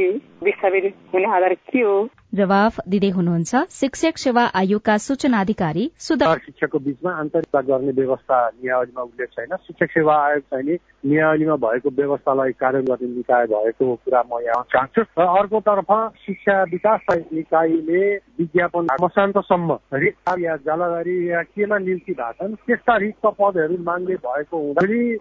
विस्थापित 0.44 0.94
हुने 1.14 1.26
आधार 1.36 1.54
के 1.54 1.82
हो 1.82 1.96
जवाफ 2.36 2.80
दिँदै 2.90 3.10
हुनुहुन्छ 3.10 3.56
शिक्षक 3.72 4.18
सेवा 4.18 4.44
आयोगका 4.60 4.96
सूचना 4.98 5.40
अधिकारी 5.40 5.84
सुधार 6.06 6.38
शिक्षकको 6.46 6.80
बीचमा 6.86 7.12
आन्तरिकता 7.22 7.62
गर्ने 7.62 7.92
व्यवस्था 8.00 8.38
नियावलीमा 8.50 9.02
उल्लेख 9.02 9.30
छैन। 9.30 9.56
शिक्षक 9.68 9.92
सेवा 9.94 10.16
आयोग 10.26 10.42
चाहिँ 10.50 10.78
नियावलीमा 11.06 11.56
भएको 11.66 11.90
व्यवस्थालाई 12.02 12.52
कार्य 12.58 12.82
गर्ने 12.90 13.08
निकाय 13.16 13.46
भएको 13.54 13.96
कुरा 13.96 14.24
म 14.34 14.42
यहाँ 14.42 14.64
चाहन्छु। 14.74 15.02
र 15.20 15.28
अर्कोतर्फ 15.38 15.92
शिक्षा 16.26 16.62
विकास 16.74 17.02
निकायले 17.34 18.04
विज्ञापन 18.42 18.88
मसान्तसम्म 19.04 19.78
रिक्त 19.94 20.36
या 20.40 20.56
जलधारी 20.66 21.18
या 21.32 21.42
केमा 21.54 21.78
नियुक्ति 21.78 22.14
भएको 22.14 22.34
छन् 22.42 22.56
त्यस्ता 22.66 22.98
रिक्त 23.06 23.26
पदहरू 23.38 23.78
माग्ने 23.84 24.16
भएको 24.26 24.58
हुँदाखेरि 24.58 25.18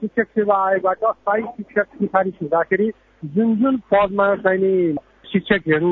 शिक्षक 0.00 0.28
सेवा 0.40 0.56
आयोगबाट 0.68 1.04
स्थायी 1.04 1.42
शिक्षक 1.56 1.86
सिफारिस 2.00 2.34
हुँदाखेरि 2.42 2.88
जुन 3.34 3.54
जुन 3.56 3.76
पदमा 3.92 4.34
चाहिँ 4.36 4.96
शिक्षकहरू 5.26 5.88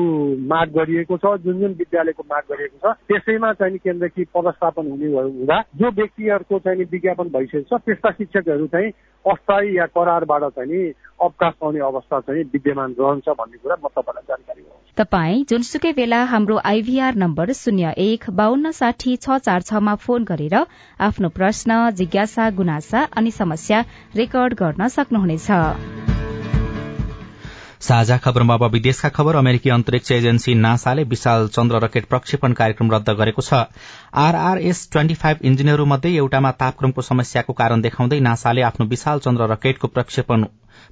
माग 0.47 0.69
गरिएको 0.71 1.17
छ 1.17 1.31
जुन 1.43 1.59
जुन 1.59 1.71
विद्यालयको 1.79 2.23
माग 2.23 2.43
गरिएको 2.51 2.77
छ 2.83 2.93
त्यसैमा 3.07 3.51
चाहिँ 3.53 3.77
केन्द्रकी 3.77 4.23
पदस्थापन 4.35 4.91
हुने 4.91 5.11
हुँदा 5.11 5.59
जो 5.75 5.91
व्यक्तिहरूको 5.91 6.59
चाहिँ 6.59 6.85
विज्ञापन 6.91 7.29
भइसकेको 7.35 7.77
छ 7.77 7.81
त्यस्ता 7.81 8.11
शिक्षकहरू 8.11 8.67
चाहिँ 8.67 8.91
अस्थायी 9.25 9.77
या 9.77 9.85
करारबाट 9.91 10.43
चाहिँ 10.55 10.81
अवकाश 11.21 11.53
पाउने 11.61 11.79
अवस्था 11.79 12.19
चाहिँ 12.19 12.43
विद्यमान 12.53 12.95
रहन्छ 12.99 13.27
भन्ने 13.35 13.57
कुरा 13.57 13.75
म 13.75 13.87
तपाईँलाई 13.91 14.25
जानकारी 14.29 14.61
गराउँछु। 14.61 14.93
तपाई 14.97 15.43
जुनसुकै 15.49 15.91
बेला 15.91 16.23
हाम्रो 16.23 16.57
आइभीआर 16.65 17.15
नम्बर 17.17 17.53
शून्य 17.53 17.93
एक 17.99 18.29
बान्न 18.31 18.71
साठी 18.71 19.15
छ 19.17 19.43
चार 19.43 19.61
छमा 19.61 19.95
फोन 19.99 20.23
गरेर 20.23 20.55
आफ्नो 21.01 21.29
प्रश्न 21.29 21.89
जिज्ञासा 21.91 22.49
गुनासा 22.55 23.07
अनि 23.17 23.31
समस्या 23.31 23.85
रेकर्ड 24.15 24.53
गर्न 24.59 24.87
सक्नुहुनेछ। 24.87 26.14
साझा 27.85 28.15
खबरमा 28.17 28.53
अब 28.53 28.63
विदेशका 28.73 29.09
खबर। 29.15 29.35
अमेरिकी 29.35 29.69
अन्तरिक्ष 29.69 30.11
एजेन्सी 30.11 30.53
नासाले 30.57 31.03
विशाल 31.05 31.47
चन्द्र 31.49 31.79
रकेट 31.83 32.05
प्रक्षेपण 32.09 32.53
कार्यक्रम 32.59 32.91
रद्द 32.91 33.09
गरेको 33.19 33.41
छ। 33.41 33.59
आरआरएस 34.21 34.79
ट्वेन्टी 34.91 35.13
फाइभ 35.15 35.45
इन्जिनहरूमध्ये 35.45 36.13
एउटामा 36.15 36.51
तापक्रमको 36.61 37.01
समस्याको 37.03 37.53
कारण 37.53 37.81
देखाउँदै 37.81 38.19
नासाले 38.29 38.61
आफ्नो 38.69 38.85
विशाल 38.87 39.19
चन्द्र 39.19 39.51
रकेटको 39.51 39.87
प्रक्षेपण 39.89 40.45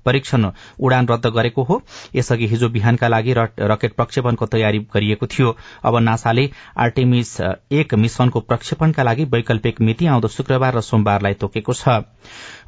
परीक्षण 0.06 0.50
उडान 0.80 1.08
रद्द 1.08 1.28
गरेको 1.30 1.64
हो। 1.64 1.82
यसअघि 2.16 2.48
हिजो 2.48 2.70
बिहानका 2.70 3.08
लागि 3.08 3.34
रकेट 3.34 3.94
प्रक्षेपणको 3.94 4.46
तयारी 4.48 4.80
गरिएको 4.94 5.28
थियो। 5.28 5.56
अब 5.84 5.98
नासाले 6.00 6.50
आर्टेमिस 6.78 7.40
एक 7.74 7.94
मिशनको 7.96 8.40
प्रक्षेपणका 8.42 9.04
लागि 9.04 9.24
वैकल्पिक 9.26 9.82
मिति 9.82 10.06
आउँदो 10.08 10.28
शुक्रबार 10.30 10.76
र 10.76 10.82
सोमबारलाई 10.84 11.34
तोकेको 11.36 11.74
छ। 11.74 12.04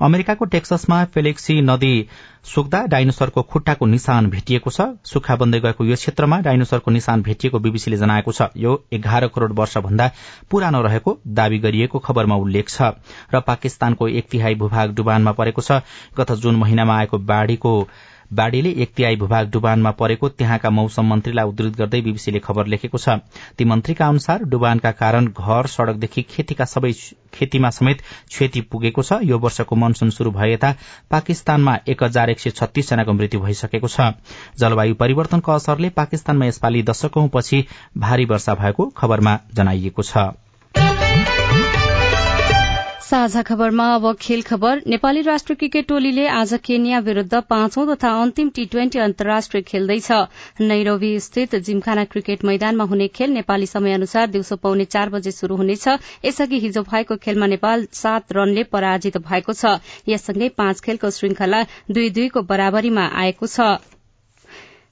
अमेरिकाको 0.01 0.45
टेक्ससमा 0.45 1.03
फेलेक्सी 1.05 1.61
नदी 1.61 2.07
सुक्दा 2.45 2.81
डाइनोसरको 2.85 3.41
खुट्टाको 3.43 3.85
निशान 3.85 4.29
भेटिएको 4.29 4.69
छ। 4.69 4.81
सुक्खा 5.03 5.35
बन्दै 5.35 5.59
गएको 5.59 5.85
यो 5.85 5.95
क्षेत्रमा 5.95 6.39
डाइनोसरको 6.45 6.91
निशान 6.91 7.21
भेटिएको 7.21 7.59
बीबीसीले 7.59 7.97
जनाएको 7.97 8.31
छ। 8.31 8.49
यो 8.55 8.73
एघार 8.93 9.27
करोड़ 9.27 9.51
वर्षभन्दा 9.53 10.09
पुरानो 10.51 10.81
रहेको 10.81 11.17
दावी 11.29 11.57
गरिएको 11.59 11.99
खबरमा 11.99 12.35
उल्लेख 12.35 12.69
छ। 12.69 12.93
र 13.33 13.39
पाकिस्तानको 13.41 14.07
एक 14.09 14.29
तिहाई 14.29 14.55
भूभाग 14.55 14.93
डुबानमा 14.95 15.31
परेको 15.31 15.61
छ। 15.61 15.81
गत 16.13 16.31
जून 16.37 16.55
महिनामा 16.55 16.97
आएको 16.97 17.17
बाढ़ीको 17.25 17.73
बाढ़ीले 18.33 18.69
एक 18.83 18.93
तिहाई 18.95 19.15
भूभाग 19.15 19.49
डुबानमा 19.51 19.91
परेको 19.91 20.29
त्यहाँका 20.29 20.69
मौसम 20.69 21.05
मन्त्रीलाई 21.05 21.45
उद्धृत 21.45 21.75
गर्दै 21.77 21.99
बीबीसीले 22.01 22.39
खबर 22.39 22.67
लेखेको 22.67 22.97
छ। 22.97 23.21
ती 23.57 23.65
मन्त्रीका 23.65 24.07
अनुसार 24.07 24.43
डुबानका 24.49 24.91
कारण 24.91 25.27
घर 25.29 25.67
सड़कदेखि 25.67 26.21
खेतीका 26.23 26.65
सबै 26.65 26.91
खेतीमा 27.33 27.69
समेत 27.69 28.01
क्षति 28.01 28.61
पुगेको 28.61 29.01
छ। 29.01 29.19
यो 29.23 29.37
वर्षको 29.39 29.75
मनसून 29.75 30.09
शुरू 30.09 30.31
भए 30.31 30.51
यता 30.53 30.73
पाकिस्तानमा 31.11 31.77
एक 31.87 32.03
हजार 32.03 32.29
एक 32.29 32.39
सय 32.39 32.49
छत्तीस 32.51 32.89
जनाको 32.89 33.13
मृत्यु 33.13 33.39
भइसकेको 33.41 33.87
छ। 33.87 34.09
जलवायु 34.57 34.95
परिवर्तनको 34.95 35.51
असरले 35.51 35.89
पाकिस्तानमा 35.93 36.45
यसपालि 36.45 36.81
दशकौंपछि 36.83 37.65
भारी 37.97 38.25
वर्षा 38.25 38.55
भएको 38.55 38.89
खबरमा 38.97 39.37
जनाइएको 39.53 40.01
छ। 40.03 40.25
साझा 43.05 43.41
खबरमा 43.41 43.85
अब 43.95 44.05
खेल 44.21 44.41
खबर। 44.41 44.81
नेपाली 44.87 45.21
राष्ट्रिय 45.21 45.55
क्रिकेट 45.55 45.87
टोलीले 45.87 46.25
आज 46.27 46.53
केन्या 46.63 46.99
विरूद्ध 46.99 47.41
पाँचौं 47.49 47.85
तथा 47.87 48.09
अन्तिम 48.21 48.49
टी 48.49 48.65
ट्वेन्टी 48.65 48.99
अन्तर्राष्ट्रिय 48.99 49.63
खेल्दैछ। 49.63 50.11
नैरोबी 50.61 51.19
स्थित 51.19 51.55
जिमखाना 51.61 52.03
क्रिकेट 52.05 52.45
मैदानमा 52.45 52.83
हुने 52.83 53.07
खेल 53.07 53.31
नेपाली 53.31 53.65
समय 53.65 53.93
अनुसार 53.93 54.27
दिउँसो 54.27 54.55
पाउने 54.55 54.85
चार 54.87 55.09
बजे 55.09 55.31
शुरू 55.31 55.55
हुनेछ। 55.55 55.87
यसअघि 56.25 56.59
हिजो 56.59 56.81
भएको 56.83 57.15
खेलमा 57.17 57.47
नेपाल 57.47 57.87
सात 57.93 58.33
रनले 58.33 58.63
पराजित 58.73 59.17
भएको 59.21 59.53
छ। 59.53 59.77
यससँगै 60.07 60.49
पाँच 60.57 60.79
खेलको 60.81 61.09
श्रृंखला 61.11 61.63
दुई 61.91 62.09
दुईको 62.09 62.41
बराबरीमा 62.43 63.11
आएको 63.15 63.47
छ। 63.47 63.77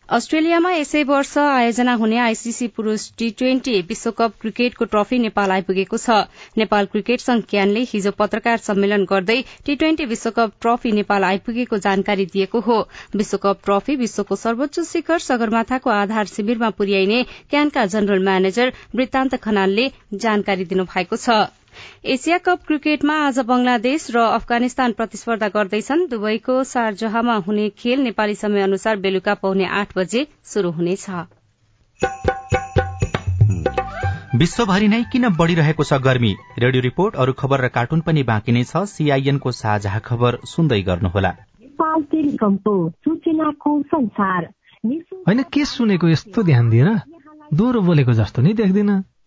अस्ट्रेलियामा 0.09 0.71
यसै 0.71 1.01
वर्ष 1.09 1.37
आयोजना 1.41 1.93
हुने 1.99 2.17
आईसीसी 2.21 2.67
पुरूष 2.77 3.03
टी 3.19 3.29
ट्वेन्टी 3.39 3.75
विश्वकप 3.91 4.33
क्रिकेटको 4.41 4.85
ट्रफी 4.85 5.19
नेपाल 5.25 5.51
आइपुगेको 5.57 5.97
छ। 5.97 6.17
नेपाल 6.61 6.89
क्रिकेट 6.95 7.23
संघ 7.25 7.43
क्यानले 7.53 7.83
हिजो 7.91 8.11
पत्रकार 8.17 8.57
सम्मेलन 8.65 9.05
गर्दै 9.11 9.37
टी 9.65 9.75
ट्वेन्टी 9.75 10.05
विश्वकप 10.11 10.59
ट्रफी 10.61 10.91
नेपाल 10.99 11.23
आइपुगेको 11.29 11.81
जानकारी 11.87 12.25
दिएको 12.35 12.59
हो। 12.67 12.77
विश्वकप 13.15 13.63
ट्रफी 13.65 13.95
विश्वको 14.03 14.35
सर्वोच्च 14.43 14.79
शिखर 14.91 15.25
सगरमाथाको 15.29 15.95
आधार 15.95 16.35
शिविरमा 16.35 16.69
पुर्याइने 16.77 17.23
क्यानका 17.49 17.85
जनरल 17.95 18.23
म्यानेजर 18.25 18.73
वृत्तान्त 18.95 19.43
खनालले 19.47 19.91
जानकारी 20.27 20.65
दिनुभएको 20.65 21.15
छ। 21.17 21.43
एसिया 22.05 22.37
कप 22.37 22.59
क्रिकेटमा 22.67 23.13
आज 23.27 23.39
बंगलादेश 23.39 24.07
र 24.11 24.19
अफगानिस्तान 24.19 24.91
प्रतिस्पर्धा 24.91 25.47
गर्दैछन्। 25.47 26.07
दुवैको 26.07 26.63
शारजहामा 26.63 27.35
हुने 27.35 27.69
खेल 27.69 28.03
नेपाली 28.03 28.35
समय 28.35 28.61
अनुसार 28.61 28.95
बेलुका 28.97 29.33
पाउने 29.33 29.65
आठ 29.65 29.97
बजे 29.97 30.27
शुरू 30.45 30.71
हुनेछ। 30.71 31.05
विश्वभरि 34.35 34.87
नै 34.87 35.03
किन 35.11 35.29
बढ़िरहेको 35.29 35.83
छ 35.83 35.93
गर्मी? 35.93 36.35
रेडियो 36.59 36.81
रिपोर्ट 36.81 37.15
अरू 37.15 37.33
खबर 37.33 37.61
र 37.61 37.67
कार्टुन 37.67 38.01
पनि 38.01 38.23
बाँकी 38.23 38.51
नै 38.51 38.63
छ। 38.63 38.83
सीआईएनको 38.89 39.51
साझा 39.51 39.99
खबर 39.99 40.37
सुन्दै 40.45 40.81
गर्नुहोला। 40.81 41.31
होइन 45.27 45.43
के 45.53 45.65
सुनेको 45.65 46.07
यस्तो 46.09 46.43
ध्यान 46.43 46.69
दिएर 46.69 46.89
दोहोरो 47.53 47.81
बोलेको 47.81 48.13
जस्तो 48.13 48.41
नि 48.41 48.53
देख्दिन। 48.53 48.89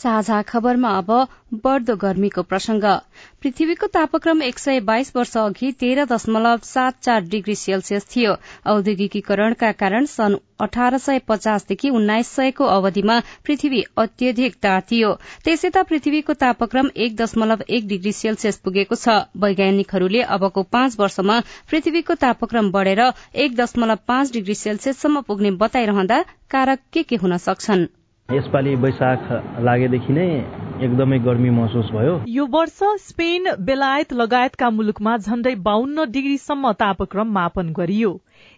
साझा 0.00 0.40
खबरमा 0.42 0.90
अब 0.98 1.10
बढ़दो 1.64 1.94
गर्मीको 1.96 2.42
प्रसंग। 2.42 2.84
पृथ्वीको 3.42 3.86
तापक्रम 3.88 4.42
एक 4.42 4.58
सय 4.58 4.80
बाइस 4.82 5.12
वर्ष 5.16 5.36
अघि 5.36 5.72
तेह्र 5.80 6.04
दशमलव 6.12 6.58
सात 6.64 7.00
चार 7.02 7.20
डिग्री 7.26 7.54
सेल्सियस 7.54 8.06
थियो। 8.06 8.36
औद्योगिकीकरणका 8.66 9.72
कारण 9.82 10.04
सन् 10.06 10.36
अठार 10.60 10.96
सय 10.98 11.18
पचासदेखि 11.28 11.90
उन्नाइस 11.90 12.28
सयको 12.30 12.64
अवधिमा 12.70 13.18
पृथ्वी 13.46 13.82
अत्यधिक 13.98 14.54
तातियो 14.62 15.12
त्यसै 15.44 15.70
पृथ्वीको 15.82 16.38
तापक्रम 16.38 16.90
एक 16.96 17.16
दशमलव 17.16 17.64
एक 17.68 17.88
डिग्री 17.88 18.12
सेल्सियस 18.14 18.56
पुगेको 18.64 18.94
छ। 18.96 19.20
वैज्ञानिकहरूले 19.36 20.22
अबको 20.32 20.62
पाँच 20.72 20.98
वर्षमा 20.98 21.40
पृथ्वीको 21.70 22.14
तापक्रम 22.16 22.72
बढ़ेर 22.72 23.06
एक 23.36 23.56
दशमलव 23.56 24.04
पाँच 24.08 24.32
डिग्री 24.32 24.54
सेल्सियससम्म 24.56 25.20
पुग्ने 25.22 25.56
बताइरहँदा 25.60 26.24
कारक 26.50 26.78
के 26.92 27.02
के 27.02 27.16
हुन 27.16 27.36
सक्छन्? 27.40 27.88
यसपालि 28.32 28.74
वैशाख 28.82 29.30
लागेदेखि 29.66 30.12
नै 30.12 30.26
एकदमै 30.86 31.18
गर्मी 31.20 31.50
महसुस 31.50 31.88
भयो। 31.92 32.12
यो 32.28 32.44
वर्ष 32.52 32.78
स्पेन 33.04 33.50
बेलायत 33.60 34.12
लगायतका 34.12 34.68
मुलुकमा 34.70 35.16
झण्डै 35.16 35.54
बाहन्न 35.64 36.04
डिग्रीसम्म 36.10 36.72
तापक्रम 36.82 37.32
मापन 37.32 37.72
गरियो। 37.78 38.12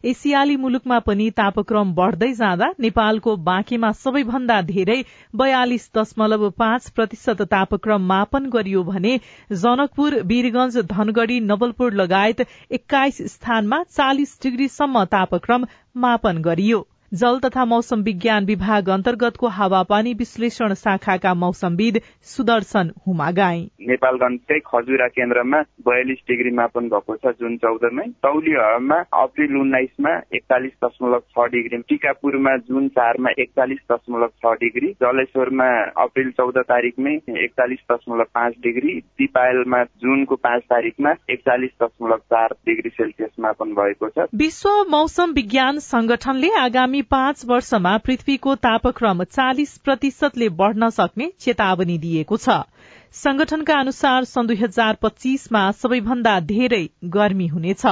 एसियाली 0.04 0.56
मुलुकमा 0.56 0.98
पनि 1.06 1.30
तापक्रम 1.38 1.94
बढ़दै 1.94 2.30
जाँदा 2.34 2.68
नेपालको 2.80 3.36
बाँकीमा 3.48 3.92
सबैभन्दा 4.02 4.60
धेरै 4.68 5.00
बयालिस 5.34 5.90
दशमलव 5.96 6.48
पाँच 6.58 6.88
प्रतिशत 6.90 7.42
तापक्रम 7.56 8.06
मापन 8.06 8.50
गरियो 8.50 8.82
भने 8.84 9.18
जनकपुर 9.56 10.20
वीरगंज 10.26 10.78
धनगढ़ी 10.94 11.40
नवलपुर 11.48 11.92
लगायत 12.02 12.46
एक्काइस 12.72 13.26
स्थानमा 13.34 13.82
चालिस 13.90 14.38
डिग्रीसम्म 14.42 15.04
तापक्रम 15.10 15.66
मापन 15.96 16.42
गरियो। 16.42 16.86
जल 17.12 17.38
तथा 17.38 17.64
मौसम 17.64 18.02
विज्ञान 18.02 18.44
विभाग 18.46 18.88
अन्तर्गतको 18.90 19.48
हावापानी 19.48 20.12
विश्लेषण 20.14 20.72
शाखाका 20.74 21.32
मौसमविद 21.34 21.98
सुदर्शन 22.26 22.90
हुमागाई। 23.06 23.60
नेपालगंजकै 23.88 24.58
खजुरा 24.66 25.08
केन्द्रमा 25.08 25.60
बयालिस 25.88 26.22
डिग्री 26.28 26.50
मापन 26.56 26.88
भएको 26.88 27.16
छ 27.16 27.32
जुन 27.40 27.56
चौधमै। 27.56 28.06
तौली 28.22 28.54
हावामा 28.54 28.98
अप्रेल 29.22 29.56
उन्नाइसमा 29.56 30.14
एकचालिस 30.32 30.72
दशमलव 30.84 31.20
छ 31.32 31.46
डिग्री 31.52 31.80
टिकापुरमा 31.88 32.56
जुन 32.70 32.88
चारमा 32.96 33.30
एकचालिस 33.38 33.84
दशमलव 33.92 34.32
छ 34.40 34.54
डिग्री 34.62 34.90
जलेश्वरमा 35.04 35.68
अप्रेल 36.04 36.30
चौध 36.40 36.58
तारिकमै 36.72 37.14
एकचालिस 37.44 37.84
दशमलव 37.92 38.32
पाँच 38.34 38.56
डिग्री 38.62 38.96
दिपायलमा 39.20 39.82
जुनको 40.00 40.40
पाँच 40.48 40.62
तारिकमा 40.72 41.14
एकचालिस 41.30 41.76
दशमलव 41.82 42.24
चार 42.32 42.56
डिग्री 42.66 42.90
सेल्सियस 42.96 43.30
मापन 43.40 43.74
भएको 43.74 44.08
छ। 44.08 44.28
विश्व 44.38 44.68
मौसम 44.90 45.32
विज्ञान 45.34 45.78
संगठनले 45.90 46.54
आगामी 46.62 47.00
पाँच 47.02 47.44
वर्षमा 47.44 47.96
पृथ्वीको 47.98 48.54
तापक्रम 48.54 49.24
चालिस 49.24 49.76
प्रतिशतले 49.78 50.48
बढ़न 50.48 50.90
सक्ने 50.90 51.32
चेतावनी 51.40 51.98
दिएको 51.98 52.36
छ। 52.36 52.60
संगठनका 53.12 53.78
अनुसार 53.78 54.24
सन् 54.24 54.46
दुई 54.46 54.56
हजार 54.56 54.98
पच्चीसमा 55.02 55.70
सबैभन्दा 55.72 56.40
धेरै 56.40 56.88
गर्मी 57.04 57.46
हुनेछ। 57.46 57.86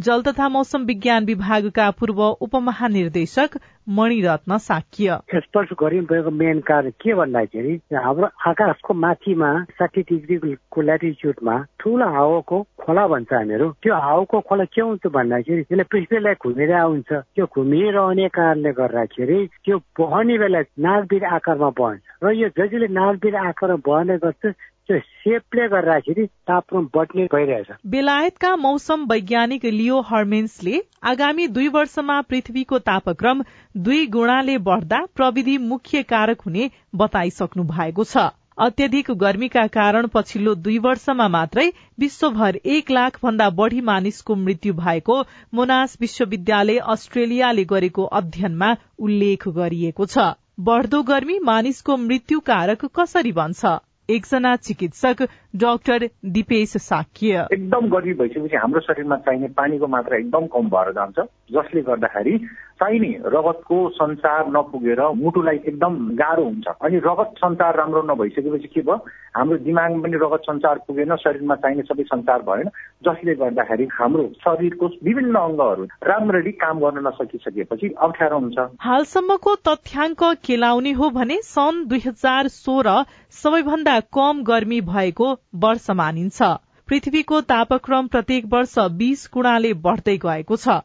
जल 0.00 0.22
तथा 0.22 0.48
मौसम 0.48 0.84
विज्ञान 0.86 1.24
विभागका 1.24 1.90
पूर्व 2.00 2.20
उपमहानिर्देशक 2.44 3.58
मणिरत्न 3.96 4.56
साक्य। 4.58 5.18
स्पर्श 5.34 5.68
गरिरहेको 5.80 6.30
मेन 6.30 6.60
कारण 6.64 6.90
के 7.02 7.14
भन्दाखेरि 7.14 7.74
हाम्रो 7.92 8.28
आकाशको 8.50 8.94
माथिमा 8.94 9.50
साठी 9.78 10.02
डिग्रीको 10.10 10.80
ल्याटिच्युडमा 10.80 11.56
ठुलो 11.80 12.08
हावाको 12.08 12.62
खोला 12.80 13.06
भन्छ 13.06 13.32
हामीहरू। 13.32 13.68
त्यो 13.82 13.94
हावाको 13.94 14.40
खोला 14.48 14.64
के 14.64 14.80
हुन्छ 14.80 15.06
भन्दाखेरि 15.12 15.62
त्यसले 15.62 15.84
पृथ्वीलाई 15.92 16.34
घुमेर 16.40 16.72
आउँछ। 16.72 17.12
त्यो 17.12 17.46
घुमिरहने 17.52 18.28
कारणले 18.32 18.72
गर्दाखेरि 18.72 19.38
त्यो 19.64 19.78
बहने 19.98 20.38
बेला 20.38 20.60
नागबिर 20.88 21.24
आकारमा 21.36 21.70
बहन्छ। 21.78 22.02
र 22.24 22.32
यो 22.32 22.48
जतिले 22.56 22.88
नागबिर 22.96 23.36
आकारमा 23.36 23.82
बहने 23.86 24.16
गर्छ 24.24 24.42
त्यो 24.88 24.98
सेपले 24.98 25.66
गर्दाखेरि 25.68 26.24
तापक्रम 26.48 26.86
बढ्ने 26.94 27.24
गइरहेछ 27.32 27.68
बेलायतका 27.86 28.54
मौसम 28.58 29.04
वैज्ञानिक 29.10 29.64
लियो 29.64 30.00
हर्मेन्सले 30.08 30.80
आगामी 31.10 31.46
दुई 31.56 31.68
वर्षमा 31.76 32.20
पृथ्वीको 32.30 32.78
तापक्रम 32.88 33.42
दुई 33.80 34.06
गुणाले 34.16 34.56
बढ़दा 34.68 35.00
प्रविधि 35.16 35.56
मुख्य 35.66 36.02
कारक 36.12 36.40
हुने 36.46 36.70
बताइसक्नु 36.94 37.64
भएको 37.66 38.04
छ। 38.04 38.24
अत्यधिक 38.58 39.10
गर्मीका 39.20 39.66
कारण 39.76 40.06
पछिल्लो 40.14 40.54
दुई 40.64 40.78
वर्षमा 40.78 41.28
मात्रै 41.28 41.66
विश्वभर 42.00 42.58
एक 42.74 42.90
लाख 42.90 43.18
भन्दा 43.22 43.48
बढ़ी 43.60 43.80
मानिसको 43.82 44.34
मृत्यु 44.40 44.74
भएको 44.74 45.20
मोनास 45.54 45.96
विश्वविद्यालय 46.00 46.82
अस्ट्रेलियाले 46.94 47.64
गरेको 47.70 48.04
अध्ययनमा 48.20 48.74
उल्लेख 49.00 49.48
गरिएको 49.56 50.06
छ। 50.06 50.28
बढ़दो 50.60 51.02
गर्मी 51.04 51.38
मानिसको 51.44 51.96
मृत्यु 52.02 52.40
कारक 52.46 52.84
कसरी 53.00 53.32
बन्छ? 53.32 53.78
एकजना 54.14 54.54
चिकित्सक 54.56 55.22
डाक्टर 55.56 56.08
दिपेश 56.24 56.76
साक्य। 56.76 57.46
एकदम 57.52 57.88
गर्मी 57.88 58.14
भइसकेपछि 58.14 58.56
हाम्रो 58.56 58.80
शरीरमा 58.80 59.16
चाहिने 59.16 59.48
पानीको 59.56 59.86
मात्रा 59.86 60.18
एकदम 60.18 60.46
कम 60.46 60.68
भएर 60.68 60.92
जान्छ 60.92 61.18
जसले 61.52 61.82
गर्दाखेरि 61.82 62.34
चाहिने 62.82 63.10
रगतको 63.30 63.76
संचार 63.94 64.48
नपुगेर 64.50 65.00
मुटुलाई 65.16 65.56
एकदम 65.56 65.96
गाह्रो 66.18 66.44
हुन्छ। 66.44 66.66
अनि 66.82 66.98
रगत 67.06 67.34
संचार 67.38 67.76
राम्रो 67.78 68.02
नभइसकेपछि 68.04 68.68
के 68.68 68.80
भयो? 68.82 68.96
हाम्रो 69.36 69.56
दिमागमा 69.64 70.02
पनि 70.02 70.16
रगत 70.22 70.42
संचार 70.42 70.78
पुगेन 70.86 71.14
शरीरमा 71.16 71.54
चाहिने 71.62 71.82
सबै 71.82 72.02
संचार 72.04 72.42
भएन। 72.42 72.68
जसले 73.06 73.34
गर्दाखेरि 73.34 73.86
हाम्रो 73.92 74.24
शरीरको 74.42 74.86
विभिन्न 75.04 75.36
अङ्गहरू 75.38 75.84
राम्ररी 76.04 76.52
काम 76.58 76.80
गर्न 76.80 77.06
नसकिसकेपछि 77.06 77.94
अप्ठ्यारो 77.98 78.38
हुन्छ। 78.38 78.58
हालसम्मको 78.80 79.54
तथ्याङ्क 79.68 80.22
केलाउने 80.44 80.92
हो 80.92 81.10
भने 81.12 81.40
सन् 81.44 81.84
दुई 81.88 82.02
हजार 82.06 82.48
सोह्र 82.48 82.98
सबैभन्दा 83.34 83.98
कम 84.12 84.42
गर्मी 84.44 84.80
भएको 84.90 85.32
वर्ष 85.62 85.90
मानिन्छ। 85.96 86.52
पृथ्वीको 86.88 87.40
तापक्रम 87.50 88.06
प्रत्येक 88.08 88.46
वर्ष 88.52 88.78
बीस 88.98 89.28
गुणाले 89.34 89.72
बढ़दै 89.84 90.16
गएको 90.24 90.56
छ। 90.56 90.82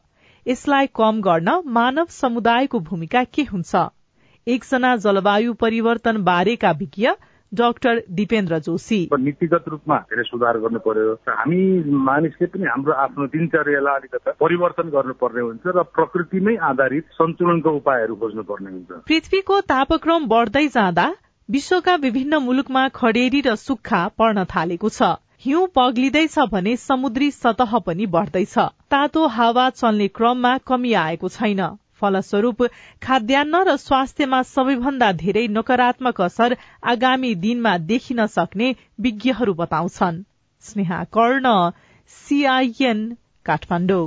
यसलाई 0.48 0.86
कम 0.96 1.20
गर्न 1.22 1.60
मानव 1.68 2.06
समुदायको 2.10 2.78
भूमिका 2.82 3.24
के 3.24 3.42
हुन्छ? 3.44 3.88
एकजना 4.46 4.96
जलवायु 4.98 5.54
परिवर्तन 5.54 6.22
बारेका 6.24 6.70
विज्ञ 6.78 7.08
डाक्टर 7.52 8.02
दिपेन्द्र 8.12 8.58
जोशी। 8.60 9.00
नीतिगत 9.18 9.68
रूपमा 9.68 9.98
धेरै 10.08 10.24
सुधार 10.24 10.58
गर्नु 10.58 10.78
पर्यो 10.86 11.12
हामी 11.28 11.60
मानिसले 12.08 12.46
पनि 12.46 12.66
हाम्रो 12.66 12.92
आफ्नो 13.04 13.26
दिनचर्यालाई 13.34 13.96
अलिकति 13.96 14.32
परिवर्तन 14.40 14.88
गर्नुपर्ने 14.96 15.40
हुन्छ 15.40 15.76
र 15.76 15.82
प्रकृतिमै 15.92 16.56
आधारित 16.70 17.04
सन्तुलनको 17.12 17.76
उपायहरू 17.76 18.14
खोज्नुपर्ने 18.16 18.70
हुन्छ। 18.70 19.04
पृथ्वीको 19.08 19.60
तापक्रम 19.68 20.26
बढ़दै 20.28 20.66
जाँदा 20.74 21.06
विश्वका 21.48 21.94
विभिन्न 22.02 22.44
मुलुकमा 22.44 22.88
खडेरी 22.96 23.40
र 23.46 23.54
सुक्खा 23.60 24.02
पर्न 24.18 24.44
थालेको 24.52 24.88
छ। 24.90 25.16
हिउँ 25.42 25.66
पग्लिँदैछ 25.74 26.38
भने 26.52 26.76
समुद्री 26.76 27.30
सतह 27.30 27.78
पनि 27.78 28.06
बढ़दैछ। 28.06 28.54
तातो 28.90 29.26
हावा 29.26 29.68
चल्ने 29.70 30.08
क्रममा 30.08 30.56
कमी 30.58 30.92
आएको 30.92 31.28
छैन। 31.28 31.62
फलस्वरूप 32.00 32.62
खाद्यान्न 33.02 33.62
र 33.68 33.76
स्वास्थ्यमा 33.76 34.42
सबैभन्दा 34.50 35.12
धेरै 35.22 35.46
नकारात्मक 35.48 36.20
असर 36.20 36.56
आगामी 36.84 37.34
दिनमा 37.44 37.76
देखिन 37.86 38.26
सक्ने 38.26 38.74
विज्ञहरू 39.00 39.54
बताउँछन्। 39.54 40.22
स्नेहा 40.64 41.02
कर्ण 41.14 41.54
सीआईएन 42.10 43.06
काठमाडौँ। 43.46 44.06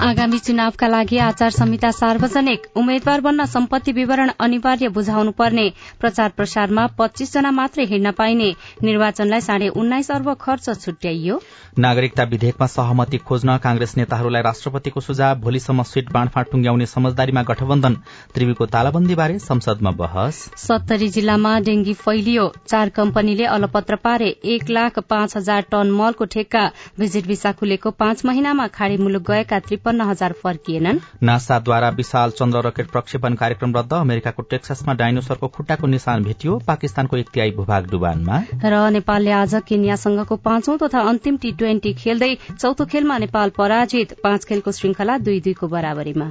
आगामी 0.00 0.38
चुनावका 0.38 0.86
लागि 0.88 1.18
आचार 1.20 1.50
संहिता 1.50 1.90
सार्वजनिक 1.92 2.62
उम्मेद्वार 2.76 3.20
बन्न 3.20 3.44
सम्पत्ति 3.46 3.92
विवरण 3.92 4.30
अनिवार्य 4.40 4.88
बुझाउनु 4.88 5.30
पर्ने 5.38 5.68
प्रचार 6.00 6.28
प्रसारमा 6.36 6.86
पच्चीस 6.98 7.32
जना 7.32 7.50
मात्रै 7.50 7.84
हिँड्न 7.86 8.10
पाइने 8.18 8.48
निर्वाचनलाई 8.82 9.40
साढे 9.40 9.68
उन्नाइस 9.70 10.10
अर्ब 10.10 10.32
खर्च 10.40 10.68
छुट्याइयो। 10.80 11.40
नागरिकता 11.78 12.24
विधेयकमा 12.30 12.66
सहमति 12.66 13.18
खोज्न 13.28 13.56
कांग्रेस 13.58 13.96
नेताहरूलाई 13.96 14.42
राष्ट्रपतिको 14.42 15.00
सुझाव 15.00 15.34
भोलिसम्म 15.40 15.82
सीट 15.82 16.10
बाँडफाँड 16.12 16.46
टुंग्याउने 16.52 16.86
समझदारीमा 16.86 17.42
गठबन्धन। 17.52 17.96
त्रिवीको 18.34 18.66
तालाबन्दीबारे 18.68 19.38
संसदमा 19.40 19.90
बहस। 20.00 20.40
सत्तरी 20.64 21.08
जिल्लामा 21.10 21.58
डेंगी 21.68 21.94
फैलियो। 21.98 22.50
चार 22.68 22.88
कम्पनीले 22.96 23.44
अलपत्र 23.50 23.96
पारे। 24.04 24.30
एक 24.46 24.70
लाख 24.70 24.98
पाँच 25.10 25.36
हजार 25.36 25.68
टन 25.70 25.90
मलको 26.00 26.24
ठेक्का। 26.32 26.66
भिजिट 26.98 27.26
भिसा 27.26 27.52
खुलेको 27.52 27.90
पाँच 28.00 28.24
महिनामा 28.24 28.66
खाड़ी 28.72 28.96
मुलुक 28.96 29.30
गएका 29.30 29.58
त्रिपन्न 29.60 29.88
हजार 30.00 30.32
फर्किएनन्। 30.32 30.98
नासाद्वारा 31.22 31.88
विशाल 31.88 32.30
चन्द्र 32.30 32.58
रकेट 32.58 32.90
प्रक्षेपण 32.90 33.34
कार्यक्रम 33.34 33.76
रद्द। 33.76 33.92
अमेरिकाको 33.94 34.42
टेक्सासमा 34.42 34.94
डाइनोसरको 34.94 35.48
खुट्टाको 35.48 35.86
निशान 35.86 36.24
भेटियो। 36.24 36.58
पाकिस्तानको 36.66 37.16
एक 37.16 37.28
तिहाई 37.34 37.50
भूभाग 37.50 37.90
डुबानमा। 37.90 38.42
र 38.64 38.90
नेपालले 38.90 39.30
आज 39.30 39.54
केन्यासँगको 39.68 40.36
पाँचौं 40.36 40.76
तथा 40.76 41.00
अन्तिम 41.08 41.36
टी 41.36 41.52
ट्वेन्टी 41.52 41.94
खेल्दै 41.94 42.36
चौथो 42.60 42.84
खेलमा 42.84 43.18
नेपाल 43.18 43.50
पराजित। 43.50 44.16
पाँच 44.22 44.44
खेलको 44.44 44.72
श्रृंखला 44.72 45.18
दुई 45.18 45.40
दुईको 45.40 45.68
बराबरीमा। 45.68 46.30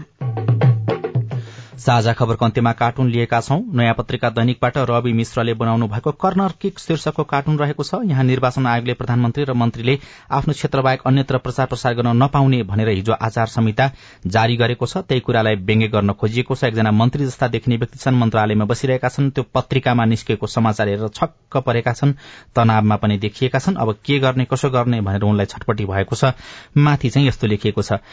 साझा 1.79 2.13
खबरको 2.13 2.45
अन्त्यमा 2.45 2.71
कार्टुन 2.73 3.09
लिएका 3.09 3.39
छौं। 3.41 3.59
नयाँ 3.71 3.93
पत्रिका 3.93 4.29
दैनिकबाट 4.29 4.77
रवि 4.89 5.11
मिश्रले 5.13 5.53
बनाउनु 5.53 5.87
भएको 5.87 6.11
कर्नर 6.11 6.51
किक 6.61 6.79
शीर्षकको 6.79 7.23
कार्टुन 7.23 7.57
रहेको 7.59 7.83
छ। 7.83 7.99
यहाँ 8.03 8.23
निर्वाचन 8.23 8.65
आयोगले 8.67 8.93
प्रधानमन्त्री 8.93 9.43
र 9.43 9.53
मन्त्रीले 9.53 9.97
आफ्नो 10.29 10.53
क्षेत्र 10.53 10.81
बाहेक 10.81 11.01
अन्यत्र 11.07 11.37
प्रचार 11.37 11.65
प्रसार 11.65 11.93
गर्न 11.95 12.15
नपाउने 12.23 12.61
भनेर 12.63 12.89
हिजो 12.89 13.13
आचार 13.13 13.47
संहिता 13.47 13.91
जारी 14.27 14.55
गरेको 14.57 14.85
छ। 14.85 14.97
त्यही 15.07 15.21
कुरालाई 15.21 15.55
व्यङ्ग्य 15.55 15.87
गर्न 15.87 16.13
खोजिएको 16.19 16.55
छ। 16.55 16.63
एकजना 16.63 16.91
मन्त्री 16.91 17.25
जस्ता 17.25 17.47
देखिने 17.47 17.77
व्यक्ति 17.77 17.99
छन्। 17.99 18.19
मन्त्रालयमा 18.19 18.65
बसिरहेका 18.65 19.09
छन्। 19.09 19.29
त्यो 19.31 19.43
पत्रिकामा 19.53 20.05
निस्केको 20.05 20.47
समाचार 20.47 20.87
हेरेर 20.87 21.07
छक्क 21.15 21.57
परेका 21.63 21.93
छन्। 21.93 22.13
तनावमा 22.55 22.95
पनि 22.99 23.17
देखिएका 23.17 23.59
छन्। 23.59 23.79
अब 23.79 23.95
के 24.05 24.19
गर्ने 24.19 24.45
कसो 24.51 24.69
गर्ने 24.69 25.01
भनेर 25.01 25.23
उनलाई 25.23 25.45
छटपटी 25.45 25.85
भएको 25.85 26.15
छ। 26.15 26.35
माथि 26.75 27.09
चाहिँ 27.09 27.27
यस्तो 27.27 27.47
लेखिएको 27.47 27.81
छ। 27.81 28.03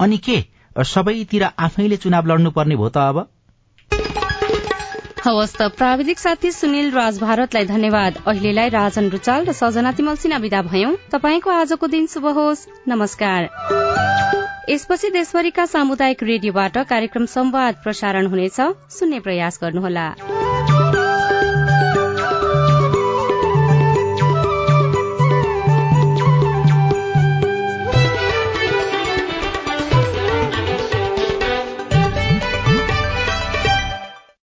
अनि 0.00 0.18
के? 0.18 0.44
सबैतिर 0.82 1.42
आफैले 1.58 1.96
चुनाव 1.96 2.26
लड्नुपर्ने 2.26 2.76
भयो 2.76 2.88
त 2.88 2.96
अब। 2.96 3.28
हवस् 5.24 5.56
त 5.56 5.62
प्राविधिक 5.62 6.18
साथी 6.18 6.50
सुनिल 6.52 6.90
राज 6.90 7.20
भारतलाई 7.20 7.64
धन्यवाद। 7.64 8.14
अहिलेलाई 8.26 8.68
राजन 8.68 9.08
रुचाल 9.08 9.44
र 9.44 9.52
सजना 9.52 9.92
तिमल 9.92 10.16
सिन्हा 10.16 10.38
विदा 10.38 10.62
भयौं। 10.62 10.92
तपाईँको 11.10 11.50
आजको 11.50 11.86
दिन 11.86 12.06
शुभ 12.06 12.26
होस्। 12.26 12.66
नमस्कार। 12.88 13.48
यसपछि 14.68 15.10
देशभरिका 15.10 15.66
सामुदायिक 15.66 16.22
रेडियोबाट 16.22 16.78
कार्यक्रम 16.78 17.26
संवाद 17.26 17.74
प्रसारण 17.82 18.26
हुनेछ। 18.26 18.60
सुन्ने 18.90 19.20
प्रयास 19.20 19.58
गर्नुहोला। 19.62 20.14